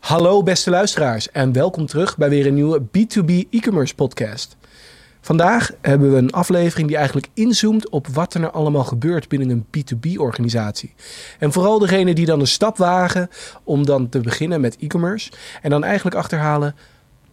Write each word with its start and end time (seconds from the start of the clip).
Hallo 0.00 0.42
beste 0.42 0.70
luisteraars 0.70 1.30
en 1.30 1.52
welkom 1.52 1.86
terug 1.86 2.16
bij 2.16 2.28
weer 2.28 2.46
een 2.46 2.54
nieuwe 2.54 2.82
B2B 2.82 3.48
e-commerce 3.50 3.94
podcast. 3.94 4.56
Vandaag 5.20 5.70
hebben 5.80 6.12
we 6.12 6.18
een 6.18 6.32
aflevering 6.32 6.88
die 6.88 6.96
eigenlijk 6.96 7.28
inzoomt 7.34 7.88
op 7.88 8.06
wat 8.06 8.34
er 8.34 8.40
nou 8.40 8.52
allemaal 8.52 8.84
gebeurt 8.84 9.28
binnen 9.28 9.50
een 9.50 9.64
B2B 9.64 10.16
organisatie. 10.16 10.94
En 11.38 11.52
vooral 11.52 11.78
degene 11.78 12.14
die 12.14 12.26
dan 12.26 12.40
een 12.40 12.46
stap 12.46 12.76
wagen 12.76 13.30
om 13.64 13.86
dan 13.86 14.08
te 14.08 14.20
beginnen 14.20 14.60
met 14.60 14.76
e-commerce 14.76 15.30
en 15.62 15.70
dan 15.70 15.84
eigenlijk 15.84 16.16
achterhalen 16.16 16.74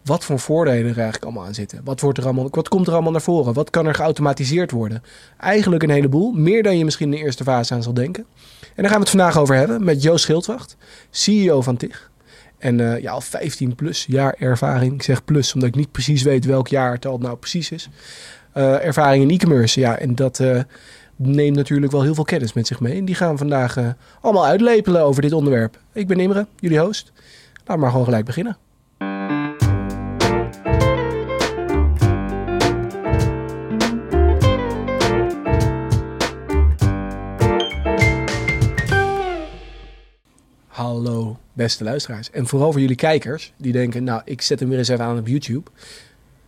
wat 0.04 0.24
voor 0.24 0.38
voordelen 0.38 0.90
er 0.90 0.96
eigenlijk 0.96 1.24
allemaal 1.24 1.44
aan 1.44 1.54
zitten. 1.54 1.80
Wat, 1.84 2.00
wordt 2.00 2.18
er 2.18 2.24
allemaal, 2.24 2.48
wat 2.50 2.68
komt 2.68 2.86
er 2.86 2.92
allemaal 2.92 3.12
naar 3.12 3.20
voren? 3.20 3.52
Wat 3.52 3.70
kan 3.70 3.86
er 3.86 3.94
geautomatiseerd 3.94 4.70
worden? 4.70 5.02
Eigenlijk 5.38 5.82
een 5.82 5.90
heleboel, 5.90 6.32
meer 6.32 6.62
dan 6.62 6.78
je 6.78 6.84
misschien 6.84 7.12
in 7.12 7.18
de 7.18 7.24
eerste 7.24 7.44
fase 7.44 7.74
aan 7.74 7.82
zal 7.82 7.94
denken. 7.94 8.26
En 8.60 8.82
daar 8.82 8.90
gaan 8.90 9.00
we 9.00 9.08
het 9.08 9.16
vandaag 9.16 9.38
over 9.38 9.54
hebben 9.54 9.84
met 9.84 10.02
Joost 10.02 10.24
Schildwacht, 10.24 10.76
CEO 11.10 11.60
van 11.60 11.76
TIG. 11.76 12.10
En 12.58 12.78
uh, 12.78 13.00
ja, 13.00 13.12
al 13.12 13.20
15 13.20 13.74
plus 13.74 14.04
jaar 14.08 14.34
ervaring. 14.38 14.92
Ik 14.94 15.02
zeg 15.02 15.24
plus 15.24 15.54
omdat 15.54 15.68
ik 15.68 15.74
niet 15.74 15.92
precies 15.92 16.22
weet 16.22 16.44
welk 16.44 16.68
jaar 16.68 16.92
het 16.92 17.06
al 17.06 17.18
nou 17.18 17.36
precies 17.36 17.70
is. 17.70 17.88
Uh, 18.54 18.84
ervaring 18.84 19.22
in 19.22 19.30
e-commerce, 19.30 19.80
ja. 19.80 19.98
En 19.98 20.14
dat 20.14 20.38
uh, 20.38 20.60
neemt 21.16 21.56
natuurlijk 21.56 21.92
wel 21.92 22.02
heel 22.02 22.14
veel 22.14 22.24
kennis 22.24 22.52
met 22.52 22.66
zich 22.66 22.80
mee. 22.80 22.98
En 22.98 23.04
die 23.04 23.14
gaan 23.14 23.32
we 23.32 23.38
vandaag 23.38 23.76
allemaal 24.20 24.46
uitlepelen 24.46 25.02
over 25.02 25.22
dit 25.22 25.32
onderwerp. 25.32 25.78
Ik 25.92 26.06
ben 26.06 26.20
Imre, 26.20 26.46
jullie 26.56 26.78
host. 26.78 27.12
Laten 27.54 27.74
we 27.74 27.80
maar 27.80 27.90
gewoon 27.90 28.04
gelijk 28.04 28.24
beginnen. 28.24 28.56
Beste 41.58 41.84
luisteraars. 41.84 42.30
En 42.30 42.46
vooral 42.46 42.72
voor 42.72 42.80
jullie 42.80 42.96
kijkers 42.96 43.52
die 43.56 43.72
denken, 43.72 44.04
nou 44.04 44.22
ik 44.24 44.42
zet 44.42 44.60
hem 44.60 44.68
weer 44.68 44.78
eens 44.78 44.88
even 44.88 45.04
aan 45.04 45.18
op 45.18 45.26
YouTube. 45.26 45.70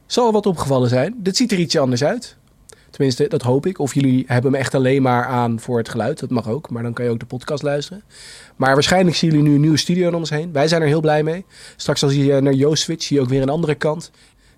Zal 0.06 0.32
wat 0.32 0.46
opgevallen 0.46 0.88
zijn. 0.88 1.14
Dit 1.16 1.36
ziet 1.36 1.52
er 1.52 1.58
ietsje 1.58 1.78
anders 1.78 2.04
uit. 2.04 2.36
Tenminste, 2.90 3.28
dat 3.28 3.42
hoop 3.42 3.66
ik. 3.66 3.78
Of 3.78 3.94
jullie 3.94 4.24
hebben 4.26 4.52
hem 4.52 4.60
echt 4.60 4.74
alleen 4.74 5.02
maar 5.02 5.24
aan 5.24 5.60
voor 5.60 5.78
het 5.78 5.88
geluid. 5.88 6.20
Dat 6.20 6.30
mag 6.30 6.48
ook, 6.48 6.70
maar 6.70 6.82
dan 6.82 6.92
kan 6.92 7.04
je 7.04 7.10
ook 7.10 7.18
de 7.20 7.26
podcast 7.26 7.62
luisteren. 7.62 8.02
Maar 8.56 8.74
waarschijnlijk 8.74 9.16
zien 9.16 9.30
jullie 9.30 9.48
nu 9.48 9.54
een 9.54 9.60
nieuwe 9.60 9.76
studio 9.76 10.08
om 10.08 10.14
ons 10.14 10.30
heen. 10.30 10.52
Wij 10.52 10.68
zijn 10.68 10.82
er 10.82 10.88
heel 10.88 11.00
blij 11.00 11.22
mee. 11.22 11.44
Straks 11.76 12.02
als 12.02 12.14
je 12.14 12.40
naar 12.40 12.52
Joost 12.52 12.82
switch, 12.82 13.04
zie 13.04 13.16
je 13.16 13.22
ook 13.22 13.28
weer 13.28 13.42
een 13.42 13.48
andere 13.48 13.74
kant. 13.74 14.10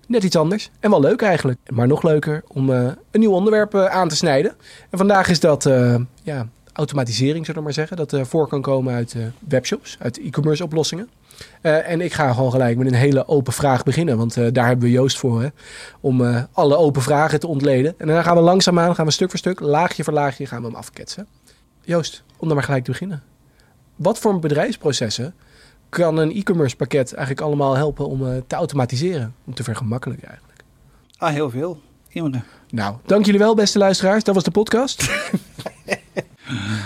Net 0.07 0.23
iets 0.23 0.35
anders. 0.35 0.69
En 0.79 0.89
wel 0.89 0.99
leuk 0.99 1.21
eigenlijk. 1.21 1.59
Maar 1.69 1.87
nog 1.87 2.03
leuker 2.03 2.43
om 2.47 2.69
uh, 2.69 2.91
een 3.11 3.19
nieuw 3.19 3.31
onderwerp 3.31 3.75
uh, 3.75 3.85
aan 3.85 4.09
te 4.09 4.15
snijden. 4.15 4.55
En 4.89 4.97
vandaag 4.97 5.29
is 5.29 5.39
dat 5.39 5.65
uh, 5.65 5.95
ja, 6.23 6.47
automatisering, 6.73 7.45
zullen 7.45 7.59
we 7.59 7.65
maar 7.65 7.73
zeggen. 7.73 7.97
Dat 7.97 8.13
uh, 8.13 8.23
voor 8.23 8.47
kan 8.47 8.61
komen 8.61 8.93
uit 8.93 9.13
uh, 9.13 9.25
webshops, 9.47 9.97
uit 9.99 10.19
e-commerce 10.19 10.63
oplossingen. 10.63 11.09
Uh, 11.61 11.89
en 11.89 12.01
ik 12.01 12.13
ga 12.13 12.33
gewoon 12.33 12.51
gelijk 12.51 12.77
met 12.77 12.87
een 12.87 12.93
hele 12.93 13.27
open 13.27 13.53
vraag 13.53 13.83
beginnen. 13.83 14.17
Want 14.17 14.33
daar 14.53 14.67
hebben 14.67 14.85
we 14.85 14.91
Joost 14.91 15.17
voor. 15.17 15.41
Hè, 15.41 15.47
om 15.99 16.47
alle 16.51 16.77
open 16.77 17.01
vragen 17.01 17.39
te 17.39 17.47
ontleden. 17.47 17.93
En 17.97 18.07
dan 18.07 18.23
gaan 18.23 18.35
we 18.35 18.41
langzaamaan, 18.41 18.95
gaan 18.95 19.05
we 19.05 19.11
stuk 19.11 19.29
voor 19.29 19.39
stuk, 19.39 19.59
laagje 19.59 20.03
voor 20.03 20.13
laagje, 20.13 20.45
gaan 20.45 20.61
we 20.61 20.67
hem 20.67 20.75
afketsen. 20.75 21.27
Joost, 21.81 22.23
om 22.37 22.47
dan 22.47 22.55
maar 22.55 22.65
gelijk 22.65 22.83
te 22.83 22.91
beginnen. 22.91 23.23
Wat 23.95 24.19
voor 24.19 24.39
bedrijfsprocessen 24.39 25.33
kan 25.89 26.17
een 26.17 26.31
e-commerce 26.31 26.75
pakket 26.75 27.13
eigenlijk 27.13 27.47
allemaal 27.47 27.75
helpen 27.75 28.07
om 28.07 28.43
te 28.47 28.55
automatiseren? 28.55 29.35
Om 29.45 29.53
te 29.53 29.63
vergemakkelijken 29.63 30.27
eigenlijk? 30.27 30.63
Ah, 31.17 31.31
heel 31.31 31.49
veel. 31.49 31.81
Nou, 32.69 32.95
dank 33.05 33.25
jullie 33.25 33.39
wel, 33.39 33.55
beste 33.55 33.77
luisteraars. 33.77 34.23
Dat 34.23 34.35
was 34.35 34.43
de 34.43 34.51
podcast. 34.51 35.03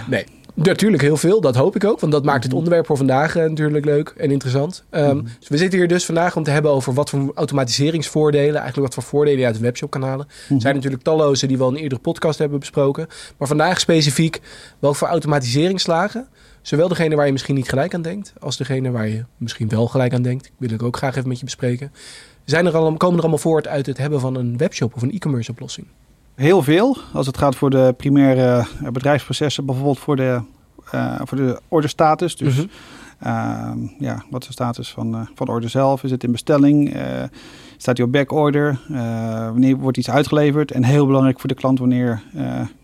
Nee, 0.07 0.25
natuurlijk 0.53 1.01
heel 1.01 1.17
veel. 1.17 1.41
Dat 1.41 1.55
hoop 1.55 1.75
ik 1.75 1.83
ook. 1.83 1.99
Want 1.99 2.11
dat 2.11 2.25
maakt 2.25 2.43
het 2.43 2.53
onderwerp 2.53 2.85
voor 2.85 2.97
vandaag 2.97 3.35
uh, 3.35 3.43
natuurlijk 3.43 3.85
leuk 3.85 4.13
en 4.17 4.31
interessant. 4.31 4.83
Um, 4.91 5.23
dus 5.39 5.47
we 5.47 5.57
zitten 5.57 5.79
hier 5.79 5.87
dus 5.87 6.05
vandaag 6.05 6.35
om 6.35 6.43
te 6.43 6.51
hebben 6.51 6.71
over 6.71 6.93
wat 6.93 7.09
voor 7.09 7.31
automatiseringsvoordelen, 7.35 8.55
eigenlijk 8.61 8.93
wat 8.93 8.93
voor 8.93 9.03
voordelen 9.03 9.39
je 9.39 9.45
uit 9.45 9.55
een 9.55 9.61
webshop 9.61 9.89
kan 9.89 10.03
halen. 10.03 10.27
Er 10.49 10.61
zijn 10.61 10.75
natuurlijk 10.75 11.03
talloze 11.03 11.47
die 11.47 11.57
we 11.57 11.63
al 11.63 11.69
in 11.69 11.75
een 11.75 11.81
eerdere 11.81 12.01
podcast 12.01 12.39
hebben 12.39 12.59
besproken. 12.59 13.07
Maar 13.37 13.47
vandaag 13.47 13.79
specifiek 13.79 14.41
welke 14.79 14.97
voor 14.97 15.07
automatiseringsslagen. 15.07 16.27
Zowel 16.61 16.87
degene 16.87 17.15
waar 17.15 17.25
je 17.25 17.31
misschien 17.31 17.55
niet 17.55 17.69
gelijk 17.69 17.93
aan 17.93 18.01
denkt, 18.01 18.33
als 18.39 18.57
degene 18.57 18.91
waar 18.91 19.07
je 19.07 19.25
misschien 19.37 19.69
wel 19.69 19.87
gelijk 19.87 20.13
aan 20.13 20.21
denkt. 20.21 20.51
Wil 20.57 20.71
ik 20.71 20.83
ook 20.83 20.97
graag 20.97 21.15
even 21.15 21.27
met 21.27 21.39
je 21.39 21.45
bespreken. 21.45 21.91
Zijn 22.47 22.65
er 22.65 22.75
al, 22.75 22.93
komen 22.93 23.15
er 23.15 23.21
allemaal 23.21 23.37
voort 23.37 23.67
uit 23.67 23.85
het 23.85 23.97
hebben 23.97 24.19
van 24.19 24.35
een 24.35 24.57
webshop 24.57 24.95
of 24.95 25.01
een 25.01 25.11
e-commerce 25.11 25.51
oplossing? 25.51 25.87
Heel 26.35 26.61
veel. 26.61 26.97
Als 27.13 27.27
het 27.27 27.37
gaat 27.37 27.55
voor 27.55 27.69
de 27.69 27.93
primaire 27.97 28.65
bedrijfsprocessen, 28.91 29.65
bijvoorbeeld 29.65 29.99
voor 29.99 30.15
de, 30.15 30.41
uh, 30.95 31.19
voor 31.23 31.37
de 31.37 31.59
ordestatus. 31.67 32.35
Dus 32.35 32.55
mm 32.55 32.69
-hmm. 33.19 33.31
uh, 33.31 33.89
ja, 33.99 34.23
wat 34.29 34.41
is 34.41 34.47
de 34.47 34.53
status 34.53 34.91
van, 34.91 35.15
uh, 35.15 35.21
van 35.35 35.45
de 35.45 35.51
order 35.51 35.69
zelf? 35.69 36.03
Is 36.03 36.11
het 36.11 36.23
in 36.23 36.31
bestelling? 36.31 36.95
staat 37.77 37.97
hij 37.97 38.05
op 38.05 38.11
backorder? 38.11 38.79
wanneer 39.51 39.77
wordt 39.77 39.97
iets 39.97 40.09
uitgeleverd? 40.09 40.71
En 40.71 40.83
heel 40.83 41.05
belangrijk 41.05 41.39
voor 41.39 41.49
de 41.49 41.55
klant, 41.55 41.79
wanneer 41.79 42.23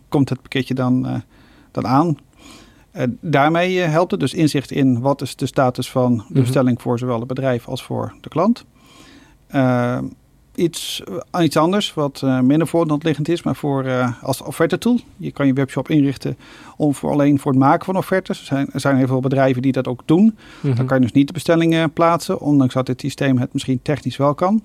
komt 0.08 0.30
het 0.30 0.42
pakketje 0.42 0.74
dan, 0.74 1.24
dan 1.72 1.88
aan? 1.88 2.18
daarmee 3.22 3.80
helpt 3.80 4.12
het 4.12 4.20
dus 4.20 4.34
inzicht 4.34 4.72
in 4.72 5.00
wat 5.00 5.22
is 5.22 5.36
de 5.36 5.46
status 5.46 5.92
van 5.92 6.26
de 6.30 6.40
bestelling 6.40 6.82
voor 6.82 7.00
zowel 7.00 7.20
het 7.20 7.28
bedrijf 7.28 7.68
als 7.68 7.84
voor 7.84 8.14
de 8.22 8.30
klant 8.30 8.66
iets, 10.56 11.04
uh, 11.36 11.44
iets 11.44 11.58
anders, 11.58 11.94
wat 11.94 12.22
uh, 12.24 12.40
minder 12.40 12.68
voor 12.68 12.98
liggend 13.00 13.30
is, 13.30 13.44
maar 13.44 13.56
voor, 13.56 13.86
uh, 13.86 14.10
als 14.22 14.42
offerte 14.42 14.78
tool. 14.78 15.00
Je 15.18 15.32
kan 15.32 15.48
je 15.48 15.54
webshop 15.54 15.90
inrichten 15.90 16.38
om 16.78 16.94
voor 16.94 17.12
alleen 17.12 17.40
voor 17.40 17.52
het 17.52 17.62
maken 17.62 17.86
van 17.86 17.98
offertes. 17.98 18.40
Er 18.40 18.46
zijn, 18.46 18.70
er 18.74 18.80
zijn 18.80 18.98
heel 18.98 19.08
veel 19.08 19.20
bedrijven 19.20 19.62
die 19.62 19.72
dat 19.72 19.88
ook 19.88 20.02
doen. 20.06 20.24
Mm 20.24 20.34
-hmm. 20.62 20.76
Dan 20.76 20.86
kan 20.86 20.98
je 20.98 21.04
dus 21.04 21.14
niet 21.14 21.28
de 21.28 21.34
bestellingen 21.34 21.92
plaatsen, 21.92 22.40
ondanks 22.40 22.74
dat 22.74 22.86
dit 22.86 23.02
systeem 23.02 23.38
het 23.38 23.54
misschien 23.54 23.80
technisch 23.82 24.18
wel 24.18 24.34
kan. 24.34 24.62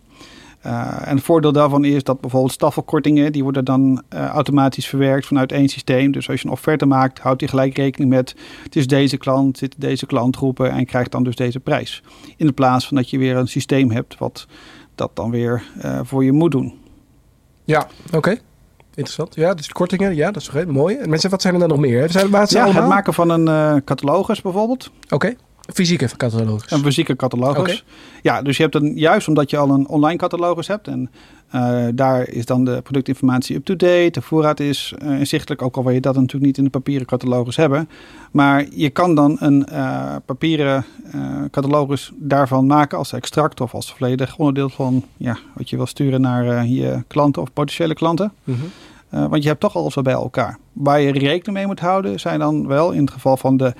En 1.04 1.16
het 1.16 1.24
voordeel 1.24 1.52
daarvan 1.52 1.84
is 1.84 2.02
dat 2.02 2.20
bijvoorbeeld 2.20 2.52
staffelkortingen, 2.52 3.32
die 3.32 3.42
worden 3.42 3.64
dan 3.64 4.02
automatisch 4.10 4.86
verwerkt 4.86 5.26
vanuit 5.26 5.52
één 5.52 5.68
systeem. 5.68 6.12
Dus 6.12 6.28
als 6.28 6.40
je 6.40 6.46
een 6.46 6.52
offerte 6.52 6.86
maakt, 6.86 7.18
houdt 7.18 7.40
hij 7.40 7.48
gelijk 7.48 7.76
rekening 7.76 8.10
met 8.10 8.34
het 8.62 8.76
is 8.76 8.86
deze 8.86 9.16
klant, 9.16 9.58
zitten 9.58 9.80
deze 9.80 10.06
klantgroepen 10.06 10.70
en 10.70 10.86
krijgt 10.86 11.10
dan 11.10 11.22
dus 11.22 11.36
deze 11.36 11.60
prijs. 11.60 12.02
In 12.36 12.46
de 12.46 12.52
plaats 12.52 12.86
van 12.86 12.96
dat 12.96 13.10
je 13.10 13.18
weer 13.18 13.36
een 13.36 13.48
systeem 13.48 13.90
hebt 13.90 14.18
wat 14.18 14.46
dat 14.94 15.10
dan 15.14 15.30
weer 15.30 15.62
uh, 15.84 16.00
voor 16.02 16.24
je 16.24 16.32
moet 16.32 16.50
doen. 16.50 16.74
Ja, 17.64 17.86
oké. 18.06 18.16
Okay. 18.16 18.40
Interessant. 18.88 19.34
Ja, 19.34 19.54
dus 19.54 19.68
kortingen, 19.68 20.16
ja, 20.16 20.30
dat 20.30 20.42
is 20.42 20.64
mooi. 20.66 20.96
En 20.96 21.10
mensen, 21.10 21.30
wat 21.30 21.42
zijn 21.42 21.54
er 21.54 21.60
dan 21.60 21.68
nog 21.68 21.78
meer? 21.78 22.10
Zijn, 22.10 22.30
wat 22.30 22.50
zijn 22.50 22.62
ja, 22.62 22.70
allemaal? 22.70 22.88
het 22.88 22.94
maken 22.94 23.14
van 23.14 23.30
een 23.30 23.46
uh, 23.46 23.80
catalogus 23.84 24.42
bijvoorbeeld. 24.42 24.90
Oké. 25.04 25.14
Okay. 25.14 25.36
Fysieke 25.72 26.08
catalogus. 26.16 26.70
Een 26.70 26.82
fysieke 26.82 27.16
catalogus. 27.16 27.58
Okay. 27.58 27.82
Ja, 28.22 28.42
dus 28.42 28.56
je 28.56 28.62
hebt 28.62 28.74
een, 28.74 28.92
juist 28.96 29.28
omdat 29.28 29.50
je 29.50 29.56
al 29.56 29.70
een 29.70 29.88
online 29.88 30.18
catalogus 30.18 30.66
hebt 30.66 30.88
en 30.88 31.10
uh, 31.54 31.86
daar 31.94 32.28
is 32.28 32.46
dan 32.46 32.64
de 32.64 32.80
productinformatie 32.82 33.56
up-to-date, 33.56 34.10
de 34.10 34.22
voorraad 34.22 34.60
is 34.60 34.94
uh, 35.02 35.18
inzichtelijk, 35.18 35.62
ook 35.62 35.76
al 35.76 35.84
wil 35.84 35.92
je 35.92 36.00
dat 36.00 36.14
natuurlijk 36.14 36.44
niet 36.44 36.58
in 36.58 36.64
de 36.64 36.70
papieren 36.70 37.06
catalogus 37.06 37.56
hebben. 37.56 37.88
Maar 38.30 38.66
je 38.70 38.90
kan 38.90 39.14
dan 39.14 39.36
een 39.40 39.66
uh, 39.72 40.16
papieren 40.24 40.84
catalogus 41.50 42.12
daarvan 42.14 42.66
maken 42.66 42.98
als 42.98 43.12
extract 43.12 43.60
of 43.60 43.74
als 43.74 43.92
volledig 43.92 44.36
onderdeel 44.36 44.68
van 44.68 45.04
ja, 45.16 45.38
wat 45.54 45.70
je 45.70 45.76
wil 45.76 45.86
sturen 45.86 46.20
naar 46.20 46.66
je 46.66 47.02
klanten 47.06 47.42
of 47.42 47.52
potentiële 47.52 47.94
klanten. 47.94 48.32
Mm 48.44 48.54
-hmm. 48.54 48.70
Uh, 49.14 49.26
want 49.26 49.42
je 49.42 49.48
hebt 49.48 49.60
toch 49.60 49.76
alles 49.76 49.94
wel 49.94 50.04
bij 50.04 50.12
elkaar. 50.12 50.58
Waar 50.72 51.00
je 51.00 51.12
rekening 51.12 51.56
mee 51.56 51.66
moet 51.66 51.80
houden 51.80 52.20
zijn 52.20 52.38
dan 52.38 52.66
wel 52.66 52.90
in 52.92 53.00
het 53.00 53.10
geval 53.10 53.36
van 53.36 53.56
de 53.56 53.74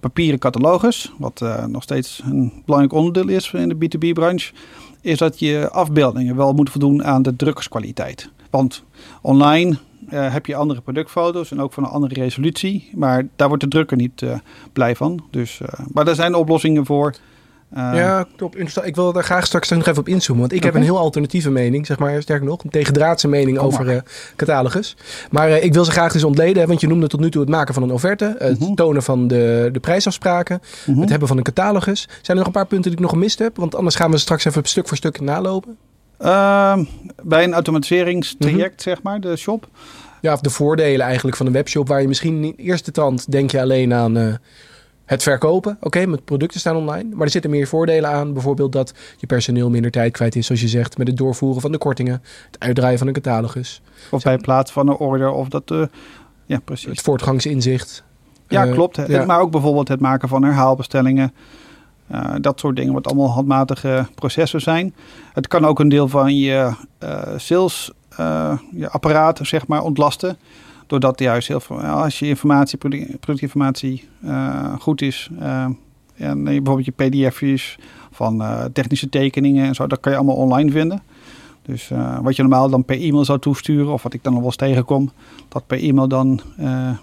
papieren 0.00 0.38
catalogus, 0.38 1.12
wat 1.18 1.40
uh, 1.42 1.64
nog 1.64 1.82
steeds 1.82 2.22
een 2.24 2.52
belangrijk 2.64 2.94
onderdeel 2.94 3.28
is 3.28 3.52
in 3.52 3.68
de 3.68 3.74
B2B-branche, 3.74 4.52
is 5.00 5.18
dat 5.18 5.38
je 5.38 5.68
afbeeldingen 5.70 6.36
wel 6.36 6.52
moeten 6.52 6.72
voldoen 6.72 7.04
aan 7.04 7.22
de 7.22 7.36
drukkerskwaliteit. 7.36 8.30
Want 8.50 8.84
online 9.22 9.76
uh, 10.10 10.32
heb 10.32 10.46
je 10.46 10.56
andere 10.56 10.80
productfoto's 10.80 11.50
en 11.50 11.60
ook 11.60 11.72
van 11.72 11.84
een 11.84 11.90
andere 11.90 12.14
resolutie, 12.14 12.90
maar 12.94 13.26
daar 13.36 13.48
wordt 13.48 13.62
de 13.62 13.68
drukker 13.68 13.96
niet 13.96 14.24
blij 14.72 14.96
van. 14.96 15.24
Dus, 15.30 15.60
maar 15.92 16.04
daar 16.04 16.14
zijn 16.14 16.34
oplossingen 16.34 16.86
voor. 16.86 17.14
Uh, 17.76 17.90
ja, 17.94 18.26
top. 18.36 18.56
Ik 18.82 18.94
wil 18.94 19.12
daar 19.12 19.24
graag 19.24 19.46
straks 19.46 19.70
nog 19.70 19.86
even 19.86 19.98
op 19.98 20.08
inzoomen. 20.08 20.40
Want 20.40 20.52
ik 20.52 20.58
okay. 20.58 20.70
heb 20.70 20.80
een 20.80 20.86
heel 20.86 20.98
alternatieve 20.98 21.50
mening, 21.50 21.86
zeg 21.86 21.98
maar, 21.98 22.22
sterker 22.22 22.46
nog, 22.46 22.64
een 22.64 22.70
tegendraadse 22.70 23.28
mening 23.28 23.58
Kom 23.58 23.66
over 23.66 23.86
uh, 23.86 23.98
catalogus. 24.36 24.96
Maar 25.30 25.48
uh, 25.48 25.64
ik 25.64 25.72
wil 25.72 25.84
ze 25.84 25.90
graag 25.90 26.12
dus 26.12 26.24
ontleden, 26.24 26.68
want 26.68 26.80
je 26.80 26.86
noemde 26.86 27.06
tot 27.06 27.20
nu 27.20 27.30
toe 27.30 27.40
het 27.40 27.50
maken 27.50 27.74
van 27.74 27.82
een 27.82 27.90
offerte, 27.90 28.36
het 28.38 28.58
-huh. 28.58 28.74
tonen 28.74 29.02
van 29.02 29.26
de, 29.26 29.68
de 29.72 29.80
prijsafspraken, 29.80 30.60
-huh. 30.84 31.00
het 31.00 31.10
hebben 31.10 31.28
van 31.28 31.36
een 31.36 31.42
catalogus. 31.42 32.00
Zijn 32.00 32.22
er 32.26 32.34
nog 32.34 32.46
een 32.46 32.52
paar 32.52 32.66
punten 32.66 32.90
die 32.90 32.98
ik 32.98 33.04
nog 33.04 33.10
gemist 33.10 33.38
heb? 33.38 33.56
Want 33.56 33.74
anders 33.74 33.94
gaan 33.94 34.10
we 34.10 34.18
straks 34.18 34.44
even 34.44 34.64
stuk 34.64 34.88
voor 34.88 34.96
stuk 34.96 35.20
nalopen. 35.20 35.76
Ehm, 36.18 36.84
bij 37.22 37.44
een 37.44 37.52
automatiseringstraject, 37.52 38.82
zeg 38.82 39.02
maar, 39.02 39.20
de 39.20 39.36
shop. 39.36 39.68
Ja, 40.20 40.32
of 40.32 40.40
de 40.40 40.50
voordelen 40.50 41.06
eigenlijk 41.06 41.36
van 41.36 41.46
een 41.46 41.52
webshop, 41.52 41.88
waar 41.88 42.00
je 42.00 42.08
misschien 42.08 42.44
in 42.44 42.54
eerste 42.56 42.90
tand 42.90 43.30
denk 43.30 43.50
je 43.50 43.60
alleen 43.60 43.94
aan 43.94 44.38
het 45.04 45.22
verkopen, 45.22 45.72
oké, 45.72 45.86
okay, 45.86 46.04
met 46.04 46.24
producten 46.24 46.60
staan 46.60 46.76
online. 46.76 47.14
Maar 47.14 47.24
er 47.24 47.30
zitten 47.30 47.50
meer 47.50 47.66
voordelen 47.66 48.10
aan. 48.10 48.32
Bijvoorbeeld 48.32 48.72
dat 48.72 48.94
je 49.16 49.26
personeel 49.26 49.70
minder 49.70 49.90
tijd 49.90 50.12
kwijt 50.12 50.36
is, 50.36 50.46
zoals 50.46 50.60
je 50.60 50.68
zegt, 50.68 50.98
met 50.98 51.06
het 51.06 51.16
doorvoeren 51.16 51.60
van 51.60 51.72
de 51.72 51.78
kortingen, 51.78 52.22
het 52.50 52.60
uitdraaien 52.60 52.98
van 52.98 53.06
een 53.06 53.12
catalogus. 53.12 53.82
Of 54.10 54.22
bij 54.22 54.32
het 54.32 54.42
plaatsen 54.42 54.74
van 54.74 54.88
een 54.88 54.96
order, 54.96 55.30
of 55.30 55.48
dat, 55.48 55.70
uh, 55.70 55.84
ja, 56.46 56.58
precies. 56.64 56.88
Het 56.88 57.00
voortgangsinzicht. 57.00 58.02
Ja, 58.48 58.66
uh, 58.66 58.72
klopt. 58.72 59.00
Ja. 59.06 59.24
Maar 59.24 59.40
ook 59.40 59.50
bijvoorbeeld 59.50 59.88
het 59.88 60.00
maken 60.00 60.28
van 60.28 60.42
herhaalbestellingen. 60.42 61.32
Uh, 62.12 62.34
dat 62.40 62.60
soort 62.60 62.76
dingen, 62.76 62.92
wat 62.92 63.06
allemaal 63.06 63.30
handmatige 63.30 64.06
processen 64.14 64.60
zijn. 64.60 64.94
Het 65.32 65.48
kan 65.48 65.64
ook 65.64 65.78
een 65.78 65.88
deel 65.88 66.08
van 66.08 66.36
je 66.36 66.72
sales 67.36 67.90
je 68.70 68.88
apparaat 68.90 69.40
zeg 69.42 69.66
maar, 69.66 69.82
ontlasten. 69.82 70.36
Doordat 70.86 71.18
juist 71.18 71.48
heel 71.48 71.60
veel, 71.60 71.76
als 71.76 72.18
je 72.18 72.26
informatie, 72.26 72.78
productinformatie 73.20 74.08
goed 74.78 75.02
is. 75.02 75.30
en 76.16 76.44
bijvoorbeeld 76.44 76.84
je 76.84 76.92
pdf's 76.92 77.76
van 78.10 78.42
technische 78.72 79.08
tekeningen 79.08 79.66
en 79.66 79.74
zo, 79.74 79.86
dat 79.86 80.00
kan 80.00 80.12
je 80.12 80.18
allemaal 80.18 80.36
online 80.36 80.70
vinden. 80.70 81.02
Dus 81.62 81.90
wat 82.22 82.36
je 82.36 82.42
normaal 82.42 82.70
dan 82.70 82.84
per 82.84 83.00
e-mail 83.00 83.24
zou 83.24 83.38
toesturen, 83.38 83.92
of 83.92 84.02
wat 84.02 84.14
ik 84.14 84.22
dan 84.22 84.32
nog 84.32 84.40
wel 84.40 84.50
eens 84.50 84.60
tegenkom, 84.60 85.10
dat 85.48 85.66
per 85.66 85.82
e-mail 85.82 86.08
dan 86.08 86.40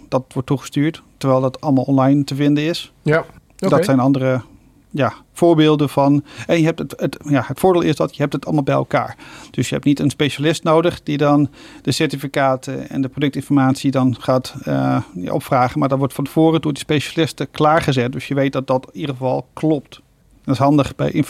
dat 0.10 0.24
wordt 0.33 0.48
toegestuurd. 0.48 1.04
Terwijl 1.18 1.42
dat 1.42 1.62
allemaal 1.62 1.83
online 1.83 2.24
te 2.24 2.36
vinden 2.36 2.63
is. 2.63 2.92
Ja. 3.01 3.25
Dat 3.56 3.86
zijn 3.86 4.00
andere 4.00 4.42
ja, 4.91 5.13
voorbeelden 5.33 5.89
van. 5.89 6.23
En 6.47 6.59
je 6.59 6.65
hebt 6.65 6.79
het, 6.79 6.93
het, 6.97 7.17
ja, 7.27 7.43
het 7.47 7.59
voordeel 7.59 7.81
is 7.81 7.95
dat 7.95 8.15
je 8.15 8.21
hebt 8.21 8.33
het 8.33 8.45
allemaal 8.45 8.63
bij 8.63 8.75
elkaar. 8.75 9.15
Dus 9.51 9.67
je 9.67 9.73
hebt 9.73 9.85
niet 9.85 9.99
een 9.99 10.09
specialist 10.09 10.63
nodig 10.63 11.03
die 11.03 11.17
dan 11.17 11.49
de 11.81 11.91
certificaten 11.91 12.89
en 12.89 13.01
de 13.01 13.07
productinformatie 13.09 13.91
dan 13.91 14.15
gaat 14.19 14.55
uh, 14.67 14.97
opvragen. 15.31 15.79
Maar 15.79 15.89
dat 15.89 15.97
wordt 15.97 16.13
van 16.13 16.23
tevoren 16.23 16.61
door 16.61 16.73
die 16.73 16.81
specialisten 16.81 17.51
klaargezet. 17.51 18.11
Dus 18.11 18.27
je 18.27 18.33
weet 18.33 18.53
dat 18.53 18.67
dat 18.67 18.85
in 18.91 18.99
ieder 18.99 19.15
geval 19.15 19.47
klopt. 19.53 20.01
Dat 20.43 20.53
is 20.53 20.59
handig 20.59 20.95
bij 20.95 21.11
in, 21.11 21.25